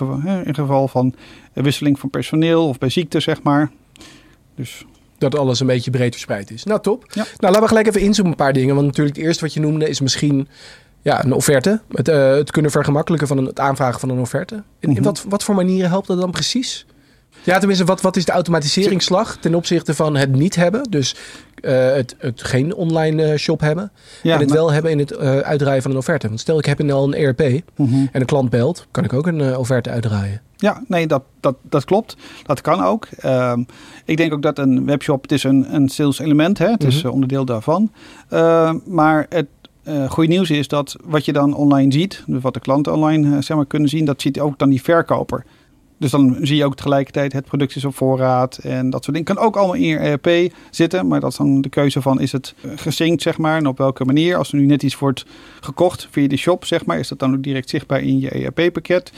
in 0.46 0.56
geval 0.56 0.88
van 0.88 1.16
wisseling 1.54 2.00
van 2.00 2.10
personeel 2.10 2.68
of 2.68 2.78
bij 2.78 2.90
ziekte, 2.90 3.20
zeg 3.20 3.44
maar. 3.44 3.72
Dus 4.56 4.86
dat 5.18 5.38
alles 5.38 5.60
een 5.60 5.68
beetje 5.68 5.92
breed 5.92 6.12
verspreid 6.12 6.52
is. 6.52 6.64
Nou, 6.64 6.82
top. 6.82 7.06
Nou, 7.16 7.28
laten 7.38 7.62
we 7.62 7.68
gelijk 7.68 7.88
even 7.88 8.02
inzoomen 8.02 8.34
op 8.34 8.40
een 8.40 8.46
paar 8.46 8.54
dingen. 8.54 8.76
Want 8.76 8.88
natuurlijk 8.88 9.16
het 9.16 9.26
eerste 9.26 9.44
wat 9.44 9.54
je 9.54 9.60
noemde 9.60 9.90
is 9.90 10.02
misschien 10.02 10.48
ja, 11.02 11.24
een 11.24 11.34
offerte. 11.34 11.82
Het, 11.92 12.10
uh, 12.10 12.32
het 12.32 12.52
kunnen 12.52 12.72
vergemakkelijken 12.72 13.28
van 13.28 13.38
een, 13.38 13.46
het 13.46 13.60
aanvragen 13.60 14.00
van 14.00 14.10
een 14.10 14.20
offerte. 14.20 14.56
In, 14.56 14.64
in 14.80 14.92
mhm. 14.92 15.04
wat, 15.04 15.26
wat 15.30 15.44
voor 15.44 15.56
manieren 15.56 15.90
helpt 15.90 16.08
dat 16.08 16.20
dan 16.20 16.32
precies? 16.32 16.86
Ja, 17.44 17.58
tenminste, 17.58 17.86
wat, 17.86 18.02
wat 18.02 18.16
is 18.16 18.26
de 18.26 18.32
automatiseringsslag 18.32 19.38
ten 19.38 19.56
opzichte 19.56 19.94
van 19.94 20.16
het 20.16 20.32
niet 20.32 20.56
hebben? 20.56 20.84
Dus 20.90 21.16
uh, 21.62 21.72
het, 21.72 22.16
het 22.18 22.44
geen 22.44 22.76
online 22.76 23.32
uh, 23.32 23.38
shop 23.38 23.60
hebben. 23.60 23.92
Ja, 24.24 24.34
en 24.34 24.40
het 24.40 24.52
wel 24.52 24.72
hebben 24.72 24.92
in 24.92 25.00
het 25.00 25.12
uh, 25.12 25.38
uitdraaien 25.38 25.82
van 25.82 25.92
een 25.92 25.98
offerte. 25.98 26.28
Want 26.28 26.40
stel, 26.40 26.58
ik 26.58 26.66
heb 26.66 26.90
al 26.92 27.04
een 27.04 27.14
ERP 27.14 27.40
mm 27.76 27.88
-hmm. 27.88 28.10
en 28.12 28.22
een 28.22 28.28
klant 28.28 28.50
belt, 28.50 28.88
kan 28.92 29.04
ik 29.04 29.14
ook 29.14 29.28
een 29.28 29.58
offerte 29.58 29.90
uitdraaien. 29.90 30.42
Ja, 30.56 30.84
nee, 30.88 31.08
dat, 31.08 31.24
dat, 31.40 31.56
dat 31.62 31.86
klopt. 31.86 32.16
Dat 32.44 32.62
kan 32.62 32.84
ook. 32.84 33.08
Uh, 33.26 33.58
ik 34.06 34.18
denk 34.18 34.34
ook 34.34 34.42
dat 34.42 34.58
een 34.58 34.86
webshop, 34.86 35.22
het 35.22 35.32
is 35.32 35.44
een, 35.44 35.76
een 35.76 35.90
sales 35.90 36.20
element, 36.20 36.58
hè? 36.58 36.70
het 36.70 36.84
is 36.84 36.96
mm 36.96 37.02
-hmm. 37.02 37.12
onderdeel 37.12 37.46
daarvan. 37.46 37.92
maar 38.86 39.26
het 39.30 39.48
uh, 39.88 40.10
goede 40.10 40.30
nieuws 40.30 40.50
is 40.50 40.68
dat 40.68 40.96
wat 41.04 41.26
je 41.26 41.34
dan 41.34 41.54
online 41.54 41.92
ziet, 41.92 42.24
dus 42.28 42.42
wat 42.42 42.54
de 42.54 42.60
klanten 42.60 42.94
online 42.94 43.28
uh, 43.28 43.42
zeg 43.42 43.58
maar, 43.58 43.66
kunnen 43.66 43.90
zien, 43.90 44.06
dat 44.06 44.22
ziet 44.22 44.40
ook 44.40 44.58
dan 44.60 44.70
die 44.70 44.82
verkoper. 44.82 45.46
Dus 45.98 46.12
dan 46.12 46.38
zie 46.42 46.56
je 46.56 46.66
ook 46.66 46.76
tegelijkertijd 46.76 47.34
het 47.34 47.46
product 47.46 47.76
is 47.76 47.86
op 47.86 47.96
voorraad 47.96 48.58
en 48.58 48.90
dat 48.90 49.04
soort 49.04 49.18
dingen. 49.18 49.36
Kan 49.36 49.46
ook 49.46 49.56
allemaal 49.56 49.76
in 49.76 49.88
je 49.88 49.98
ERP 49.98 50.54
zitten, 50.70 51.08
maar 51.08 51.20
dat 51.20 51.32
is 51.32 51.38
dan 51.38 51.62
de 51.62 51.70
keuze 51.70 52.02
van 52.02 52.22
is 52.22 52.32
het 52.32 52.54
eh, 52.62 52.72
gesynct 52.76 53.22
zeg 53.22 53.38
maar 53.38 53.58
en 53.58 53.68
op 53.68 53.78
welke 53.78 54.06
manier. 54.06 54.36
Als 54.36 54.52
er 54.52 54.58
nu 54.58 54.66
net 54.66 54.84
iets 54.84 55.00
wordt 55.00 55.26
gekocht 55.60 56.08
via 56.12 56.28
de 56.28 56.38
shop 56.38 56.66
zeg 56.66 56.86
maar, 56.86 57.00
is 57.00 57.08
dat 57.08 57.20
dan 57.20 57.34
ook 57.34 57.44
direct 57.44 57.70
zichtbaar 57.70 58.02
in 58.02 58.20
je 58.20 58.30
ERP-pakket. 58.30 59.12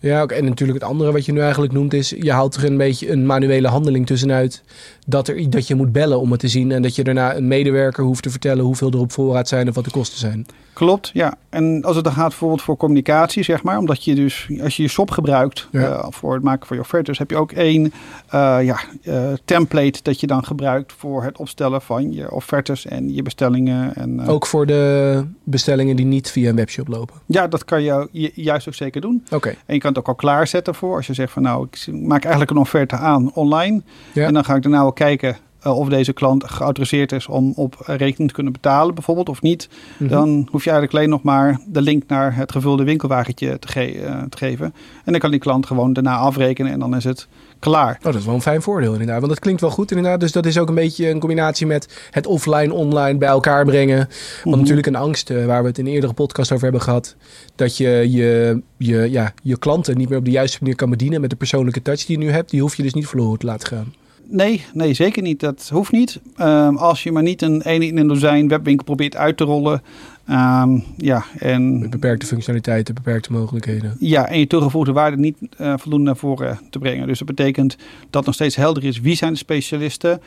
Ja, 0.00 0.22
ook, 0.22 0.32
en 0.32 0.44
natuurlijk 0.44 0.78
het 0.78 0.88
andere 0.88 1.12
wat 1.12 1.24
je 1.24 1.32
nu 1.32 1.40
eigenlijk 1.40 1.72
noemt 1.72 1.94
is... 1.94 2.10
je 2.10 2.32
haalt 2.32 2.54
er 2.54 2.64
een 2.64 2.76
beetje 2.76 3.10
een 3.10 3.26
manuele 3.26 3.68
handeling 3.68 4.06
tussenuit... 4.06 4.62
dat, 5.08 5.28
er, 5.28 5.50
dat 5.50 5.66
je 5.66 5.74
moet 5.74 5.92
bellen 5.92 6.20
om 6.20 6.30
het 6.30 6.40
te 6.40 6.48
zien... 6.48 6.72
en 6.72 6.82
dat 6.82 6.94
je 6.94 7.04
daarna 7.04 7.36
een 7.36 7.48
medewerker 7.48 8.04
hoeft 8.04 8.22
te 8.22 8.30
vertellen... 8.30 8.64
hoeveel 8.64 8.90
er 8.90 8.98
op 8.98 9.12
voorraad 9.12 9.48
zijn 9.48 9.68
of 9.68 9.74
wat 9.74 9.84
de 9.84 9.90
kosten 9.90 10.18
zijn. 10.18 10.46
Klopt, 10.72 11.10
ja. 11.12 11.34
En 11.48 11.82
als 11.84 11.94
het 11.94 12.04
dan 12.04 12.12
gaat 12.12 12.28
bijvoorbeeld 12.28 12.62
voor 12.62 12.76
communicatie, 12.76 13.42
zeg 13.42 13.62
maar... 13.62 13.78
omdat 13.78 14.04
je 14.04 14.14
dus, 14.14 14.48
als 14.62 14.76
je 14.76 14.82
je 14.82 14.88
SOP 14.88 15.10
gebruikt 15.10 15.68
uh, 15.70 16.04
voor 16.08 16.34
het 16.34 16.42
maken 16.42 16.66
van 16.66 16.76
je 16.76 16.82
offertes... 16.82 17.18
heb 17.18 17.30
je 17.30 17.36
ook 17.36 17.52
één 17.52 17.82
uh, 17.84 18.58
ja, 18.62 18.78
uh, 19.02 19.32
template 19.44 20.02
dat 20.02 20.20
je 20.20 20.26
dan 20.26 20.44
gebruikt... 20.44 20.92
voor 20.96 21.22
het 21.22 21.38
opstellen 21.38 21.82
van 21.82 22.12
je 22.12 22.30
offertes 22.30 22.86
en 22.86 23.14
je 23.14 23.22
bestellingen. 23.22 23.94
En, 23.94 24.26
ook 24.26 24.46
voor 24.46 24.66
de 24.66 25.24
bestellingen 25.44 25.96
die 25.96 26.06
niet 26.06 26.30
via 26.30 26.48
een 26.48 26.56
webshop 26.56 26.88
lopen? 26.88 27.14
Ja, 27.26 27.48
dat 27.48 27.64
kan 27.64 27.82
je 27.82 28.30
juist 28.34 28.68
ook 28.68 28.74
zeker 28.74 29.00
doen. 29.00 29.24
Oké. 29.30 29.48
En 29.48 29.74
je 29.74 29.80
kan 29.80 29.90
het 29.90 29.98
ook 29.98 30.08
al 30.08 30.14
klaarzetten 30.14 30.74
voor. 30.74 30.96
Als 30.96 31.06
je 31.06 31.14
zegt 31.14 31.32
van 31.32 31.42
nou, 31.42 31.66
ik 31.70 31.92
maak 31.92 32.22
eigenlijk 32.22 32.50
een 32.50 32.56
offerte 32.56 32.96
aan 32.96 33.34
online. 33.34 33.82
En 34.14 34.34
dan 34.34 34.44
ga 34.44 34.54
ik 34.54 34.62
daarna 34.62 34.82
wel 34.82 34.92
kijken 34.96 35.36
uh, 35.66 35.78
of 35.78 35.88
deze 35.88 36.12
klant 36.12 36.44
geautoriseerd 36.44 37.12
is 37.12 37.26
om 37.26 37.52
op 37.56 37.74
rekening 37.86 38.28
te 38.28 38.34
kunnen 38.34 38.52
betalen, 38.52 38.94
bijvoorbeeld, 38.94 39.28
of 39.28 39.42
niet. 39.42 39.68
Mhm. 39.96 40.10
Dan 40.10 40.48
hoef 40.50 40.64
je 40.64 40.70
eigenlijk 40.70 40.98
alleen 40.98 41.10
nog 41.10 41.22
maar 41.22 41.60
de 41.66 41.82
link 41.82 42.02
naar 42.06 42.36
het 42.36 42.52
gevulde 42.52 42.84
winkelwagentje 42.84 43.58
te, 43.58 43.68
ge 43.68 43.94
uh, 43.94 44.22
te, 44.22 44.36
geven. 44.36 44.74
En 45.04 45.12
dan 45.12 45.20
kan 45.20 45.30
die 45.30 45.40
klant 45.40 45.66
gewoon 45.66 45.92
daarna 45.92 46.16
afrekenen 46.16 46.72
en 46.72 46.78
dan 46.78 46.96
is 46.96 47.04
het 47.04 47.28
klaar. 47.58 47.94
Oh, 47.98 48.02
dat 48.02 48.14
is 48.14 48.24
wel 48.24 48.34
een 48.34 48.42
fijn 48.42 48.62
voordeel 48.62 48.92
inderdaad. 48.92 49.18
Want 49.18 49.28
dat 49.28 49.38
klinkt 49.40 49.60
wel 49.60 49.70
goed 49.70 49.90
inderdaad. 49.90 50.20
Dus 50.20 50.32
dat 50.32 50.46
is 50.46 50.58
ook 50.58 50.68
een 50.68 50.74
beetje 50.74 51.10
een 51.10 51.18
combinatie 51.18 51.66
met 51.66 52.08
het 52.10 52.26
offline, 52.26 52.72
online 52.72 53.18
bij 53.18 53.28
elkaar 53.28 53.64
brengen. 53.64 53.96
Want 53.96 54.44
mhm. 54.44 54.58
natuurlijk 54.58 54.86
een 54.86 54.96
angst, 54.96 55.30
uh, 55.30 55.46
waar 55.46 55.62
we 55.62 55.68
het 55.68 55.78
in 55.78 55.86
een 55.86 55.92
eerdere 55.92 56.12
podcast 56.12 56.52
over 56.52 56.64
hebben 56.64 56.82
gehad. 56.82 57.16
Dat 57.54 57.76
je 57.76 58.06
je, 58.10 58.62
je, 58.76 59.10
ja, 59.10 59.32
je 59.42 59.58
klanten 59.58 59.96
niet 59.96 60.08
meer 60.08 60.18
op 60.18 60.24
de 60.24 60.30
juiste 60.30 60.58
manier 60.60 60.76
kan 60.76 60.90
bedienen 60.90 61.20
met 61.20 61.30
de 61.30 61.36
persoonlijke 61.36 61.82
touch 61.82 62.04
die 62.04 62.18
je 62.18 62.24
nu 62.24 62.30
hebt. 62.30 62.50
Die 62.50 62.60
hoef 62.60 62.74
je 62.74 62.82
dus 62.82 62.94
niet 62.94 63.08
verloren 63.08 63.38
te 63.38 63.46
laten 63.46 63.68
gaan. 63.68 63.92
Nee, 64.28 64.64
nee, 64.72 64.94
zeker 64.94 65.22
niet. 65.22 65.40
Dat 65.40 65.68
hoeft 65.72 65.92
niet. 65.92 66.20
Um, 66.40 66.76
als 66.76 67.02
je 67.02 67.12
maar 67.12 67.22
niet 67.22 67.42
een 67.42 67.62
ene 67.62 67.86
in 67.86 67.98
een 67.98 68.06
dozijn 68.06 68.48
webwinkel 68.48 68.84
probeert 68.84 69.16
uit 69.16 69.36
te 69.36 69.44
rollen. 69.44 69.82
Um, 70.30 70.84
ja, 70.96 71.24
en, 71.38 71.78
Met 71.78 71.90
beperkte 71.90 72.26
functionaliteiten, 72.26 72.94
beperkte 72.94 73.32
mogelijkheden. 73.32 73.96
Ja, 73.98 74.28
en 74.28 74.38
je 74.38 74.46
toegevoegde 74.46 74.92
waarde 74.92 75.16
niet 75.16 75.36
uh, 75.60 75.74
voldoende 75.76 76.06
naar 76.06 76.16
voren 76.16 76.60
te 76.70 76.78
brengen. 76.78 77.06
Dus 77.06 77.18
dat 77.18 77.28
betekent 77.28 77.76
dat 78.10 78.24
nog 78.24 78.34
steeds 78.34 78.56
helder 78.56 78.84
is 78.84 79.00
wie 79.00 79.16
zijn 79.16 79.32
de 79.32 79.38
specialisten. 79.38 80.20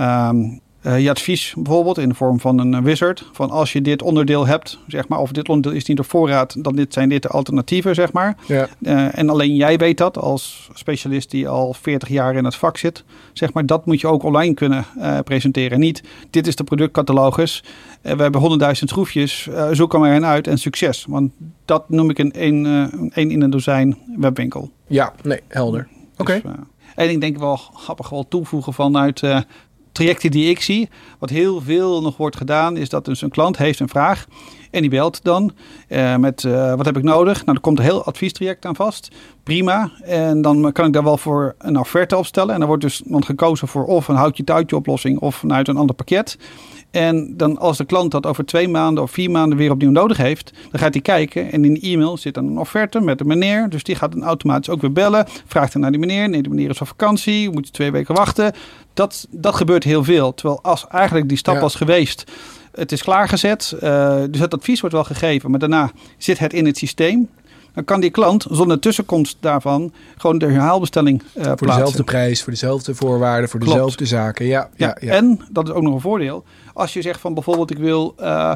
Um, 0.00 0.60
uh, 0.86 1.00
je 1.00 1.10
advies 1.10 1.54
bijvoorbeeld 1.56 1.98
in 1.98 2.08
de 2.08 2.14
vorm 2.14 2.40
van 2.40 2.58
een 2.58 2.82
wizard. 2.82 3.24
Van 3.32 3.50
als 3.50 3.72
je 3.72 3.80
dit 3.80 4.02
onderdeel 4.02 4.46
hebt, 4.46 4.78
zeg 4.86 5.08
maar, 5.08 5.18
of 5.18 5.30
dit 5.30 5.48
onderdeel 5.48 5.78
is 5.78 5.84
niet 5.84 5.98
op 5.98 6.06
voorraad, 6.06 6.64
dan 6.64 6.76
dit 6.76 6.92
zijn 6.92 7.08
dit 7.08 7.22
de 7.22 7.28
alternatieven, 7.28 7.94
zeg 7.94 8.12
maar. 8.12 8.36
Ja. 8.46 8.68
Uh, 8.80 9.18
en 9.18 9.28
alleen 9.28 9.54
jij 9.54 9.76
weet 9.76 9.98
dat 9.98 10.18
als 10.18 10.68
specialist 10.74 11.30
die 11.30 11.48
al 11.48 11.74
40 11.74 12.08
jaar 12.08 12.34
in 12.36 12.44
het 12.44 12.56
vak 12.56 12.76
zit. 12.76 13.04
Zeg 13.32 13.52
maar, 13.52 13.66
dat 13.66 13.86
moet 13.86 14.00
je 14.00 14.06
ook 14.06 14.22
online 14.22 14.54
kunnen 14.54 14.84
uh, 14.98 15.18
presenteren. 15.18 15.80
Niet, 15.80 16.02
dit 16.30 16.46
is 16.46 16.56
de 16.56 16.64
productcatalogus. 16.64 17.64
we 18.02 18.22
hebben 18.22 18.60
100.000 18.60 18.68
schroefjes. 18.70 19.48
zoek 19.70 19.92
er 19.92 20.00
maar 20.00 20.16
een 20.16 20.24
uit 20.24 20.46
en 20.46 20.58
succes. 20.58 21.04
Want 21.08 21.32
dat 21.64 21.88
noem 21.88 22.10
ik 22.10 22.18
een 22.18 22.32
een, 22.42 23.10
in 23.30 23.42
een 23.42 23.50
dozijn 23.50 23.98
webwinkel. 24.16 24.70
Ja, 24.86 25.12
nee, 25.22 25.40
helder. 25.48 25.88
Oké. 26.16 26.40
Dus, 26.42 26.52
en 26.94 27.10
ik 27.10 27.20
denk 27.20 27.38
wel 27.38 27.56
grappig 27.56 28.08
wel 28.08 28.28
toevoegen 28.28 28.72
vanuit 28.72 29.22
trajecten 29.94 30.30
die 30.30 30.50
ik 30.50 30.60
zie, 30.60 30.88
wat 31.18 31.30
heel 31.30 31.60
veel 31.60 32.02
nog 32.02 32.16
wordt 32.16 32.36
gedaan, 32.36 32.76
is 32.76 32.88
dat 32.88 33.04
dus 33.04 33.22
een 33.22 33.30
klant 33.30 33.56
heeft 33.56 33.80
een 33.80 33.88
vraag 33.88 34.26
en 34.74 34.80
die 34.80 34.90
belt 34.90 35.20
dan 35.22 35.52
uh, 35.88 36.16
met 36.16 36.42
uh, 36.42 36.74
wat 36.74 36.86
heb 36.86 36.96
ik 36.96 37.02
nodig? 37.02 37.44
Nou, 37.44 37.56
er 37.56 37.62
komt 37.62 37.78
een 37.78 37.84
heel 37.84 38.04
adviestraject 38.04 38.66
aan 38.66 38.76
vast. 38.76 39.10
Prima. 39.42 39.90
En 40.02 40.42
dan 40.42 40.72
kan 40.72 40.86
ik 40.86 40.92
daar 40.92 41.04
wel 41.04 41.16
voor 41.16 41.54
een 41.58 41.78
offerte 41.78 42.16
opstellen. 42.16 42.52
En 42.52 42.58
dan 42.58 42.68
wordt 42.68 42.82
dus 42.82 43.02
dan 43.04 43.24
gekozen 43.24 43.68
voor 43.68 43.84
of 43.84 44.08
een 44.08 44.16
houtje-touwtje 44.16 44.76
oplossing 44.76 45.18
of 45.18 45.36
vanuit 45.36 45.68
een 45.68 45.76
ander 45.76 45.96
pakket. 45.96 46.38
En 46.90 47.36
dan 47.36 47.58
als 47.58 47.76
de 47.76 47.84
klant 47.84 48.10
dat 48.10 48.26
over 48.26 48.44
twee 48.44 48.68
maanden 48.68 49.02
of 49.02 49.10
vier 49.10 49.30
maanden 49.30 49.58
weer 49.58 49.70
opnieuw 49.70 49.90
nodig 49.90 50.16
heeft, 50.16 50.52
dan 50.70 50.80
gaat 50.80 50.92
hij 50.92 51.02
kijken. 51.02 51.52
En 51.52 51.64
in 51.64 51.74
de 51.74 51.80
e-mail 51.80 52.16
zit 52.16 52.34
dan 52.34 52.46
een 52.46 52.58
offerte 52.58 53.00
met 53.00 53.18
de 53.18 53.24
meneer. 53.24 53.68
Dus 53.68 53.82
die 53.82 53.94
gaat 53.94 54.12
dan 54.12 54.22
automatisch 54.22 54.68
ook 54.70 54.80
weer 54.80 54.92
bellen. 54.92 55.26
Vraagt 55.46 55.72
hij 55.72 55.82
naar 55.82 55.90
die 55.90 56.00
meneer. 56.00 56.28
Nee, 56.28 56.42
de 56.42 56.48
meneer 56.48 56.70
is 56.70 56.80
op 56.80 56.86
vakantie. 56.86 57.50
Moet 57.50 57.66
je 57.66 57.72
twee 57.72 57.90
weken 57.90 58.14
wachten. 58.14 58.52
Dat, 58.94 59.26
dat 59.30 59.54
gebeurt 59.54 59.84
heel 59.84 60.04
veel. 60.04 60.34
Terwijl 60.34 60.62
als 60.62 60.86
eigenlijk 60.88 61.28
die 61.28 61.38
stap 61.38 61.60
was 61.60 61.74
geweest. 61.74 62.24
Het 62.74 62.92
is 62.92 63.02
klaargezet. 63.02 63.76
Uh, 63.82 64.16
dus 64.30 64.40
het 64.40 64.54
advies 64.54 64.80
wordt 64.80 64.94
wel 64.94 65.04
gegeven. 65.04 65.50
Maar 65.50 65.60
daarna 65.60 65.90
zit 66.18 66.38
het 66.38 66.52
in 66.52 66.66
het 66.66 66.76
systeem. 66.76 67.28
Dan 67.74 67.84
kan 67.84 68.00
die 68.00 68.10
klant 68.10 68.46
zonder 68.50 68.78
tussenkomst 68.78 69.36
daarvan 69.40 69.92
gewoon 70.16 70.38
de 70.38 70.46
herhaalbestelling 70.46 71.22
uh, 71.22 71.26
Voor 71.32 71.42
plaatsen. 71.42 71.66
dezelfde 71.66 72.04
prijs, 72.04 72.42
voor 72.42 72.52
dezelfde 72.52 72.94
voorwaarden, 72.94 73.48
voor 73.48 73.60
Klopt. 73.60 73.74
dezelfde 73.74 74.06
zaken. 74.06 74.46
Ja, 74.46 74.68
ja, 74.76 74.96
ja, 75.00 75.12
En, 75.12 75.40
dat 75.50 75.68
is 75.68 75.74
ook 75.74 75.82
nog 75.82 75.94
een 75.94 76.00
voordeel, 76.00 76.44
als 76.74 76.92
je 76.92 77.02
zegt 77.02 77.20
van 77.20 77.34
bijvoorbeeld 77.34 77.70
ik 77.70 77.78
wil 77.78 78.14
uh, 78.20 78.54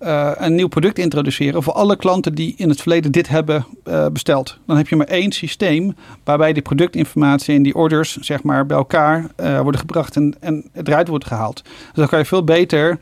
uh, 0.00 0.30
een 0.34 0.54
nieuw 0.54 0.68
product 0.68 0.98
introduceren 0.98 1.62
voor 1.62 1.72
alle 1.72 1.96
klanten 1.96 2.34
die 2.34 2.54
in 2.56 2.68
het 2.68 2.80
verleden 2.80 3.12
dit 3.12 3.28
hebben 3.28 3.66
besteld. 4.12 4.58
Dan 4.66 4.76
heb 4.76 4.88
je 4.88 4.96
maar 4.96 5.06
één 5.06 5.32
systeem 5.32 5.94
waarbij 6.24 6.52
die 6.52 6.62
productinformatie 6.62 7.56
en 7.56 7.62
die 7.62 7.74
orders 7.74 8.16
zeg 8.16 8.42
maar 8.42 8.66
bij 8.66 8.76
elkaar 8.76 9.26
worden 9.36 9.80
gebracht 9.80 10.16
en, 10.16 10.34
en 10.40 10.68
het 10.72 10.88
eruit 10.88 11.08
wordt 11.08 11.26
gehaald. 11.26 11.62
Dus 11.64 11.92
dan 11.94 12.08
kan 12.08 12.18
je 12.18 12.24
veel 12.24 12.44
beter 12.44 12.98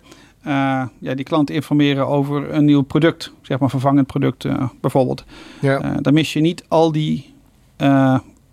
uh, 0.47 0.83
ja, 0.99 1.15
die 1.15 1.25
klant 1.25 1.51
informeren 1.51 2.07
over 2.07 2.55
een 2.55 2.65
nieuw 2.65 2.83
product, 2.83 3.33
zeg 3.43 3.59
maar 3.59 3.71
vervangend 3.71 4.07
product 4.07 4.45
uh, 4.45 4.69
bijvoorbeeld. 4.81 5.25
Ja. 5.61 5.85
Uh, 5.85 5.97
dan 6.01 6.15
mis 6.15 6.33
je 6.33 6.41
niet 6.41 6.65
al 6.69 6.93
die 6.93 7.35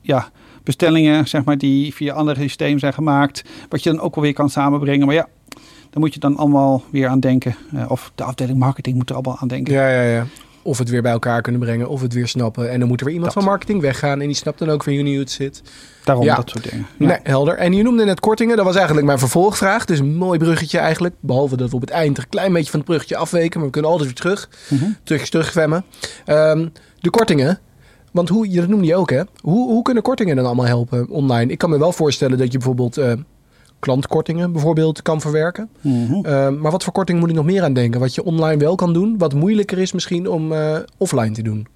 ja, 0.01 0.29
bestellingen, 0.63 1.27
zeg 1.27 1.43
maar, 1.43 1.57
die 1.57 1.93
via 1.93 2.13
andere 2.13 2.41
systemen 2.41 2.79
zijn 2.79 2.93
gemaakt, 2.93 3.43
wat 3.69 3.83
je 3.83 3.89
dan 3.89 3.99
ook 3.99 4.15
alweer 4.15 4.33
kan 4.33 4.49
samenbrengen. 4.49 5.05
Maar 5.05 5.15
ja, 5.15 5.27
daar 5.89 5.99
moet 5.99 6.13
je 6.13 6.19
dan 6.19 6.37
allemaal 6.37 6.83
weer 6.89 7.07
aan 7.07 7.19
denken. 7.19 7.55
of 7.87 8.11
de 8.15 8.23
afdeling 8.23 8.59
marketing 8.59 8.95
moet 8.95 9.09
er 9.09 9.15
allemaal 9.15 9.37
aan 9.39 9.47
denken. 9.47 9.73
Ja, 9.73 9.89
ja, 9.89 10.01
ja. 10.01 10.25
Of 10.65 10.77
het 10.77 10.89
weer 10.89 11.01
bij 11.01 11.11
elkaar 11.11 11.41
kunnen 11.41 11.61
brengen, 11.61 11.87
of 11.87 12.01
het 12.01 12.13
weer 12.13 12.27
snappen. 12.27 12.71
En 12.71 12.79
dan 12.79 12.87
moet 12.87 12.99
er 12.99 13.05
weer 13.05 13.13
iemand 13.15 13.33
Dat. 13.33 13.43
van 13.43 13.51
marketing 13.51 13.81
weggaan 13.81 14.21
en 14.21 14.27
die 14.27 14.35
snapt 14.35 14.59
dan 14.59 14.69
ook 14.69 14.83
weer 14.83 15.03
hoe 15.05 15.17
het 15.19 15.31
zit. 15.31 15.61
Daarom 16.03 16.23
Ja. 16.25 16.35
dat 16.35 16.49
soort 16.49 16.69
dingen. 16.71 16.85
Ja. 16.97 17.07
Nee, 17.07 17.17
helder. 17.23 17.57
En 17.57 17.73
je 17.73 17.83
noemde 17.83 18.05
net 18.05 18.19
kortingen. 18.19 18.55
Dat 18.55 18.65
was 18.65 18.75
eigenlijk 18.75 19.05
mijn 19.05 19.19
vervolgvraag. 19.19 19.85
Dus 19.85 19.99
een 19.99 20.15
mooi 20.15 20.39
bruggetje 20.39 20.77
eigenlijk. 20.77 21.15
Behalve 21.19 21.57
dat 21.57 21.69
we 21.69 21.75
op 21.75 21.81
het 21.81 21.89
eind 21.89 22.17
een 22.17 22.29
klein 22.29 22.53
beetje 22.53 22.69
van 22.69 22.79
het 22.79 22.87
bruggetje 22.87 23.17
afweken. 23.17 23.57
Maar 23.57 23.65
we 23.65 23.71
kunnen 23.73 23.91
altijd 23.91 24.09
weer 24.09 24.19
terug. 24.19 24.49
Terug, 25.03 25.29
terugzwemmen. 25.29 25.85
Ehm, 26.25 26.67
de 26.99 27.09
kortingen. 27.09 27.59
Want 28.11 28.29
hoe, 28.29 28.51
je- 28.51 28.59
dat 28.59 28.69
noemde 28.69 28.85
je 28.85 28.95
ook 28.95 29.09
hè. 29.09 29.21
Hoe, 29.41 29.67
hoe 29.71 29.81
kunnen 29.81 30.03
kortingen 30.03 30.35
dan 30.35 30.45
allemaal 30.45 30.65
helpen 30.65 31.09
online? 31.09 31.51
Ik 31.51 31.57
kan 31.57 31.69
me 31.69 31.77
wel 31.79 31.91
voorstellen 31.91 32.37
dat 32.37 32.51
je 32.51 32.57
bijvoorbeeld 32.57 32.97
eh, 32.97 33.13
klantkortingen 33.85 34.51
bijvoorbeeld 34.51 35.01
kan 35.01 35.21
verwerken. 35.21 35.69
Mhm. 35.81 36.13
Ehm, 36.25 36.59
maar 36.61 36.71
wat 36.71 36.83
voor 36.83 36.93
korting 36.93 37.19
moet 37.19 37.29
ik 37.29 37.35
nog 37.35 37.45
meer 37.45 37.63
aan 37.63 37.73
denken? 37.73 37.99
Wat 37.99 38.15
je 38.15 38.23
online 38.23 38.57
wel 38.57 38.75
kan 38.75 38.93
doen. 38.93 39.17
Wat 39.17 39.33
moeilijker 39.33 39.77
is 39.77 39.91
misschien 39.91 40.29
om 40.29 40.51
eh, 40.53 40.75
offline 40.97 41.31
te 41.31 41.41
doen. 41.41 41.67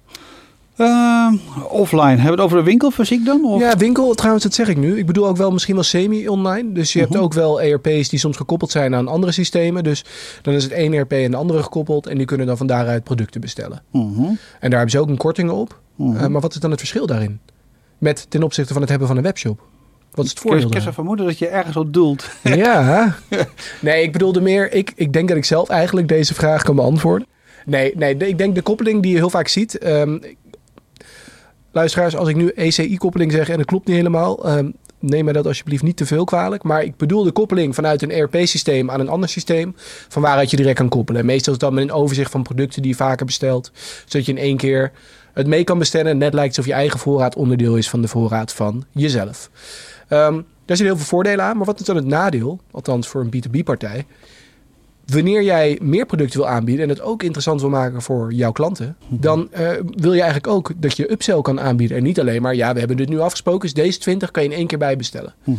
Ehm, 0.76 1.34
offline. 1.68 2.06
Hebben 2.08 2.24
we 2.24 2.30
het 2.30 2.40
over 2.40 2.56
de 2.58 2.62
winkel 2.64 2.90
fysiek 2.90 3.24
dan? 3.24 3.44
Of? 3.44 3.60
Ja, 3.60 3.76
winkel, 3.76 4.14
trouwens, 4.14 4.44
dat 4.44 4.54
zeg 4.54 4.68
ik 4.68 4.76
nu. 4.76 4.98
Ik 4.98 5.06
bedoel 5.06 5.26
ook 5.26 5.36
wel 5.36 5.50
misschien 5.50 5.74
wel 5.74 5.84
semi-online. 5.84 6.72
Dus 6.72 6.92
je 6.92 6.98
hebt 6.98 7.12
Mhm. 7.12 7.22
ook 7.22 7.32
wel 7.32 7.60
ERP's 7.62 8.08
die 8.08 8.18
soms 8.18 8.36
gekoppeld 8.36 8.70
zijn 8.70 8.94
aan 8.94 9.08
andere 9.08 9.32
systemen. 9.32 9.84
Dus 9.84 10.04
dan 10.42 10.54
is 10.54 10.62
het 10.62 10.72
één 10.72 10.92
ERP 10.92 11.12
en 11.12 11.30
de 11.30 11.36
andere 11.36 11.62
gekoppeld. 11.62 12.06
En 12.06 12.16
die 12.16 12.26
kunnen 12.26 12.46
dan 12.46 12.56
van 12.56 12.66
daaruit 12.66 13.04
producten 13.04 13.40
bestellen. 13.40 13.82
Mhm. 13.90 14.22
En 14.24 14.36
daar 14.60 14.70
hebben 14.70 14.90
ze 14.90 14.98
ook 14.98 15.08
een 15.08 15.16
korting 15.16 15.50
op. 15.50 15.80
Eh, 15.98 16.26
maar 16.26 16.40
wat 16.40 16.54
is 16.54 16.60
dan 16.60 16.70
het 16.70 16.78
verschil 16.80 17.06
daarin? 17.06 17.38
Met 17.98 18.26
ten 18.28 18.42
opzichte 18.42 18.72
van 18.72 18.80
het 18.82 18.90
hebben 18.90 19.08
van 19.08 19.16
een 19.16 19.22
webshop. 19.22 19.60
Wat 20.14 20.24
is 20.24 20.34
het 20.42 20.74
Ik 20.74 20.82
heb 20.82 20.94
vermoeden 20.94 21.26
dat 21.26 21.38
je 21.38 21.46
ergens 21.46 21.76
op 21.76 21.92
doelt. 21.92 22.28
Ja. 22.42 23.16
Nee, 23.80 24.02
ik 24.02 24.12
bedoelde 24.12 24.40
meer... 24.40 24.72
Ik, 24.72 24.92
ik 24.94 25.12
denk 25.12 25.28
dat 25.28 25.36
ik 25.36 25.44
zelf 25.44 25.68
eigenlijk 25.68 26.08
deze 26.08 26.34
vraag 26.34 26.62
kan 26.62 26.76
beantwoorden. 26.76 27.26
Nee, 27.66 27.96
nee 27.96 28.16
ik 28.16 28.38
denk 28.38 28.54
de 28.54 28.62
koppeling 28.62 29.02
die 29.02 29.12
je 29.12 29.16
heel 29.16 29.30
vaak 29.30 29.48
ziet... 29.48 29.78
ehm, 29.78 30.18
luisteraars, 31.72 32.16
als 32.16 32.28
ik 32.28 32.36
nu 32.36 32.48
ECI-koppeling 32.48 33.32
zeg 33.32 33.48
en 33.48 33.58
het 33.58 33.66
klopt 33.66 33.86
niet 33.86 33.96
helemaal... 33.96 34.46
ehm, 34.46 34.70
neem 34.98 35.24
mij 35.24 35.32
dat 35.32 35.46
alsjeblieft 35.46 35.82
niet 35.82 35.96
te 35.96 36.06
veel 36.06 36.24
kwalijk. 36.24 36.62
Maar 36.62 36.82
ik 36.82 36.96
bedoel 36.96 37.24
de 37.24 37.32
koppeling 37.32 37.74
vanuit 37.74 38.02
een 38.02 38.10
ERP-systeem 38.10 38.90
aan 38.90 39.00
een 39.00 39.08
ander 39.08 39.28
systeem... 39.28 39.74
van 40.08 40.22
waaruit 40.22 40.50
je 40.50 40.56
direct 40.56 40.76
kan 40.76 40.88
koppelen. 40.88 41.26
Meestal 41.26 41.52
is 41.52 41.58
dat 41.58 41.72
met 41.72 41.82
een 41.82 41.92
overzicht 41.92 42.30
van 42.30 42.42
producten 42.42 42.82
die 42.82 42.90
je 42.90 42.96
vaker 42.96 43.26
bestelt... 43.26 43.70
zodat 44.06 44.26
je 44.26 44.32
in 44.32 44.38
één 44.38 44.56
keer 44.56 44.92
het 45.32 45.46
mee 45.46 45.64
kan 45.64 45.78
bestellen... 45.78 46.10
en 46.10 46.18
net 46.18 46.34
lijkt 46.34 46.56
alsof 46.56 46.72
je 46.72 46.78
eigen 46.78 46.98
voorraad 46.98 47.36
onderdeel 47.36 47.76
is 47.76 47.90
van 47.90 48.00
de 48.00 48.08
voorraad 48.08 48.52
van 48.52 48.84
jezelf. 48.92 49.50
Ehm, 50.10 50.34
daar 50.34 50.76
zitten 50.76 50.86
heel 50.86 50.96
veel 50.96 51.16
voordelen 51.16 51.44
aan, 51.44 51.56
maar 51.56 51.66
wat 51.66 51.80
is 51.80 51.86
dan 51.86 51.96
het 51.96 52.04
nadeel? 52.04 52.60
Althans 52.70 53.08
voor 53.08 53.20
een 53.20 53.30
B2B-partij. 53.30 54.06
Wanneer 55.06 55.42
jij 55.42 55.78
meer 55.82 56.06
producten 56.06 56.40
wil 56.40 56.48
aanbieden 56.48 56.84
en 56.84 56.88
het 56.90 57.00
ook 57.00 57.22
interessant 57.22 57.60
wil 57.60 57.70
maken 57.70 58.02
voor 58.02 58.32
jouw 58.32 58.52
klanten, 58.52 58.96
dan 59.08 59.52
eh, 59.52 59.70
wil 59.96 60.12
je 60.12 60.20
eigenlijk 60.20 60.52
ook 60.52 60.72
dat 60.76 60.96
je 60.96 61.12
upsell 61.12 61.40
kan 61.40 61.60
aanbieden. 61.60 61.96
En 61.96 62.02
niet 62.02 62.20
alleen 62.20 62.42
maar, 62.42 62.54
ja, 62.54 62.72
we 62.72 62.78
hebben 62.78 62.96
dit 62.96 63.08
nu 63.08 63.20
afgesproken, 63.20 63.60
dus 63.60 63.74
deze 63.74 63.98
20 63.98 64.30
kan 64.30 64.42
je 64.42 64.48
in 64.48 64.56
één 64.56 64.66
keer 64.66 64.78
bijbestellen. 64.78 65.34
Mhm. 65.44 65.58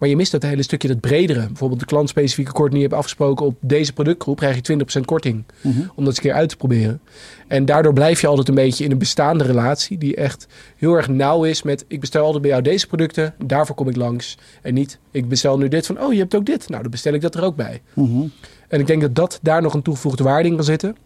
Maar 0.00 0.08
je 0.08 0.16
mist 0.16 0.32
dat 0.32 0.42
hele 0.42 0.62
stukje, 0.62 0.88
dat 0.88 1.00
bredere. 1.00 1.46
Bijvoorbeeld 1.46 1.80
de 1.80 1.86
klantspecifieke 1.86 2.52
korting 2.52 2.72
die 2.72 2.82
je 2.82 2.86
hebt 2.86 2.98
afgesproken 2.98 3.46
op 3.46 3.56
deze 3.60 3.92
productgroep, 3.92 4.36
krijg 4.36 4.54
je 4.54 4.62
20% 5.00 5.04
korting. 5.04 5.44
Mhm. 5.60 5.78
Om 5.78 5.86
dat 5.96 6.06
eens 6.06 6.16
een 6.16 6.22
keer 6.22 6.32
uit 6.32 6.48
te 6.48 6.56
proberen. 6.56 7.00
En 7.48 7.64
daardoor 7.64 7.92
blijf 7.92 8.20
je 8.20 8.26
altijd 8.26 8.48
een 8.48 8.54
beetje 8.54 8.84
in 8.84 8.90
een 8.90 8.98
bestaande 8.98 9.44
relatie 9.44 9.98
die 9.98 10.16
echt 10.16 10.46
heel 10.76 10.94
erg 10.94 11.08
nauw 11.08 11.44
is 11.44 11.62
met 11.62 11.84
ik 11.88 12.00
bestel 12.00 12.24
altijd 12.24 12.42
bij 12.42 12.50
jou 12.50 12.62
deze 12.62 12.86
producten, 12.86 13.34
daarvoor 13.44 13.74
kom 13.74 13.88
ik 13.88 13.96
langs. 13.96 14.38
En 14.62 14.74
niet 14.74 14.98
ik 15.10 15.28
bestel 15.28 15.58
nu 15.58 15.68
dit 15.68 15.86
van 15.86 16.00
oh 16.00 16.12
je 16.12 16.18
hebt 16.18 16.34
ook 16.34 16.46
dit, 16.46 16.68
nou 16.68 16.82
dan 16.82 16.90
bestel 16.90 17.12
ik 17.12 17.20
dat 17.20 17.34
er 17.34 17.42
ook 17.42 17.56
bij. 17.56 17.82
Mhm. 17.94 18.26
En 18.68 18.80
ik 18.80 18.86
denk 18.86 19.00
dat 19.00 19.14
dat 19.14 19.38
daar 19.42 19.62
nog 19.62 19.74
een 19.74 19.82
toegevoegde 19.82 20.24
waarde 20.24 20.48
in 20.48 20.54
kan 20.54 20.64
zitten. 20.64 20.96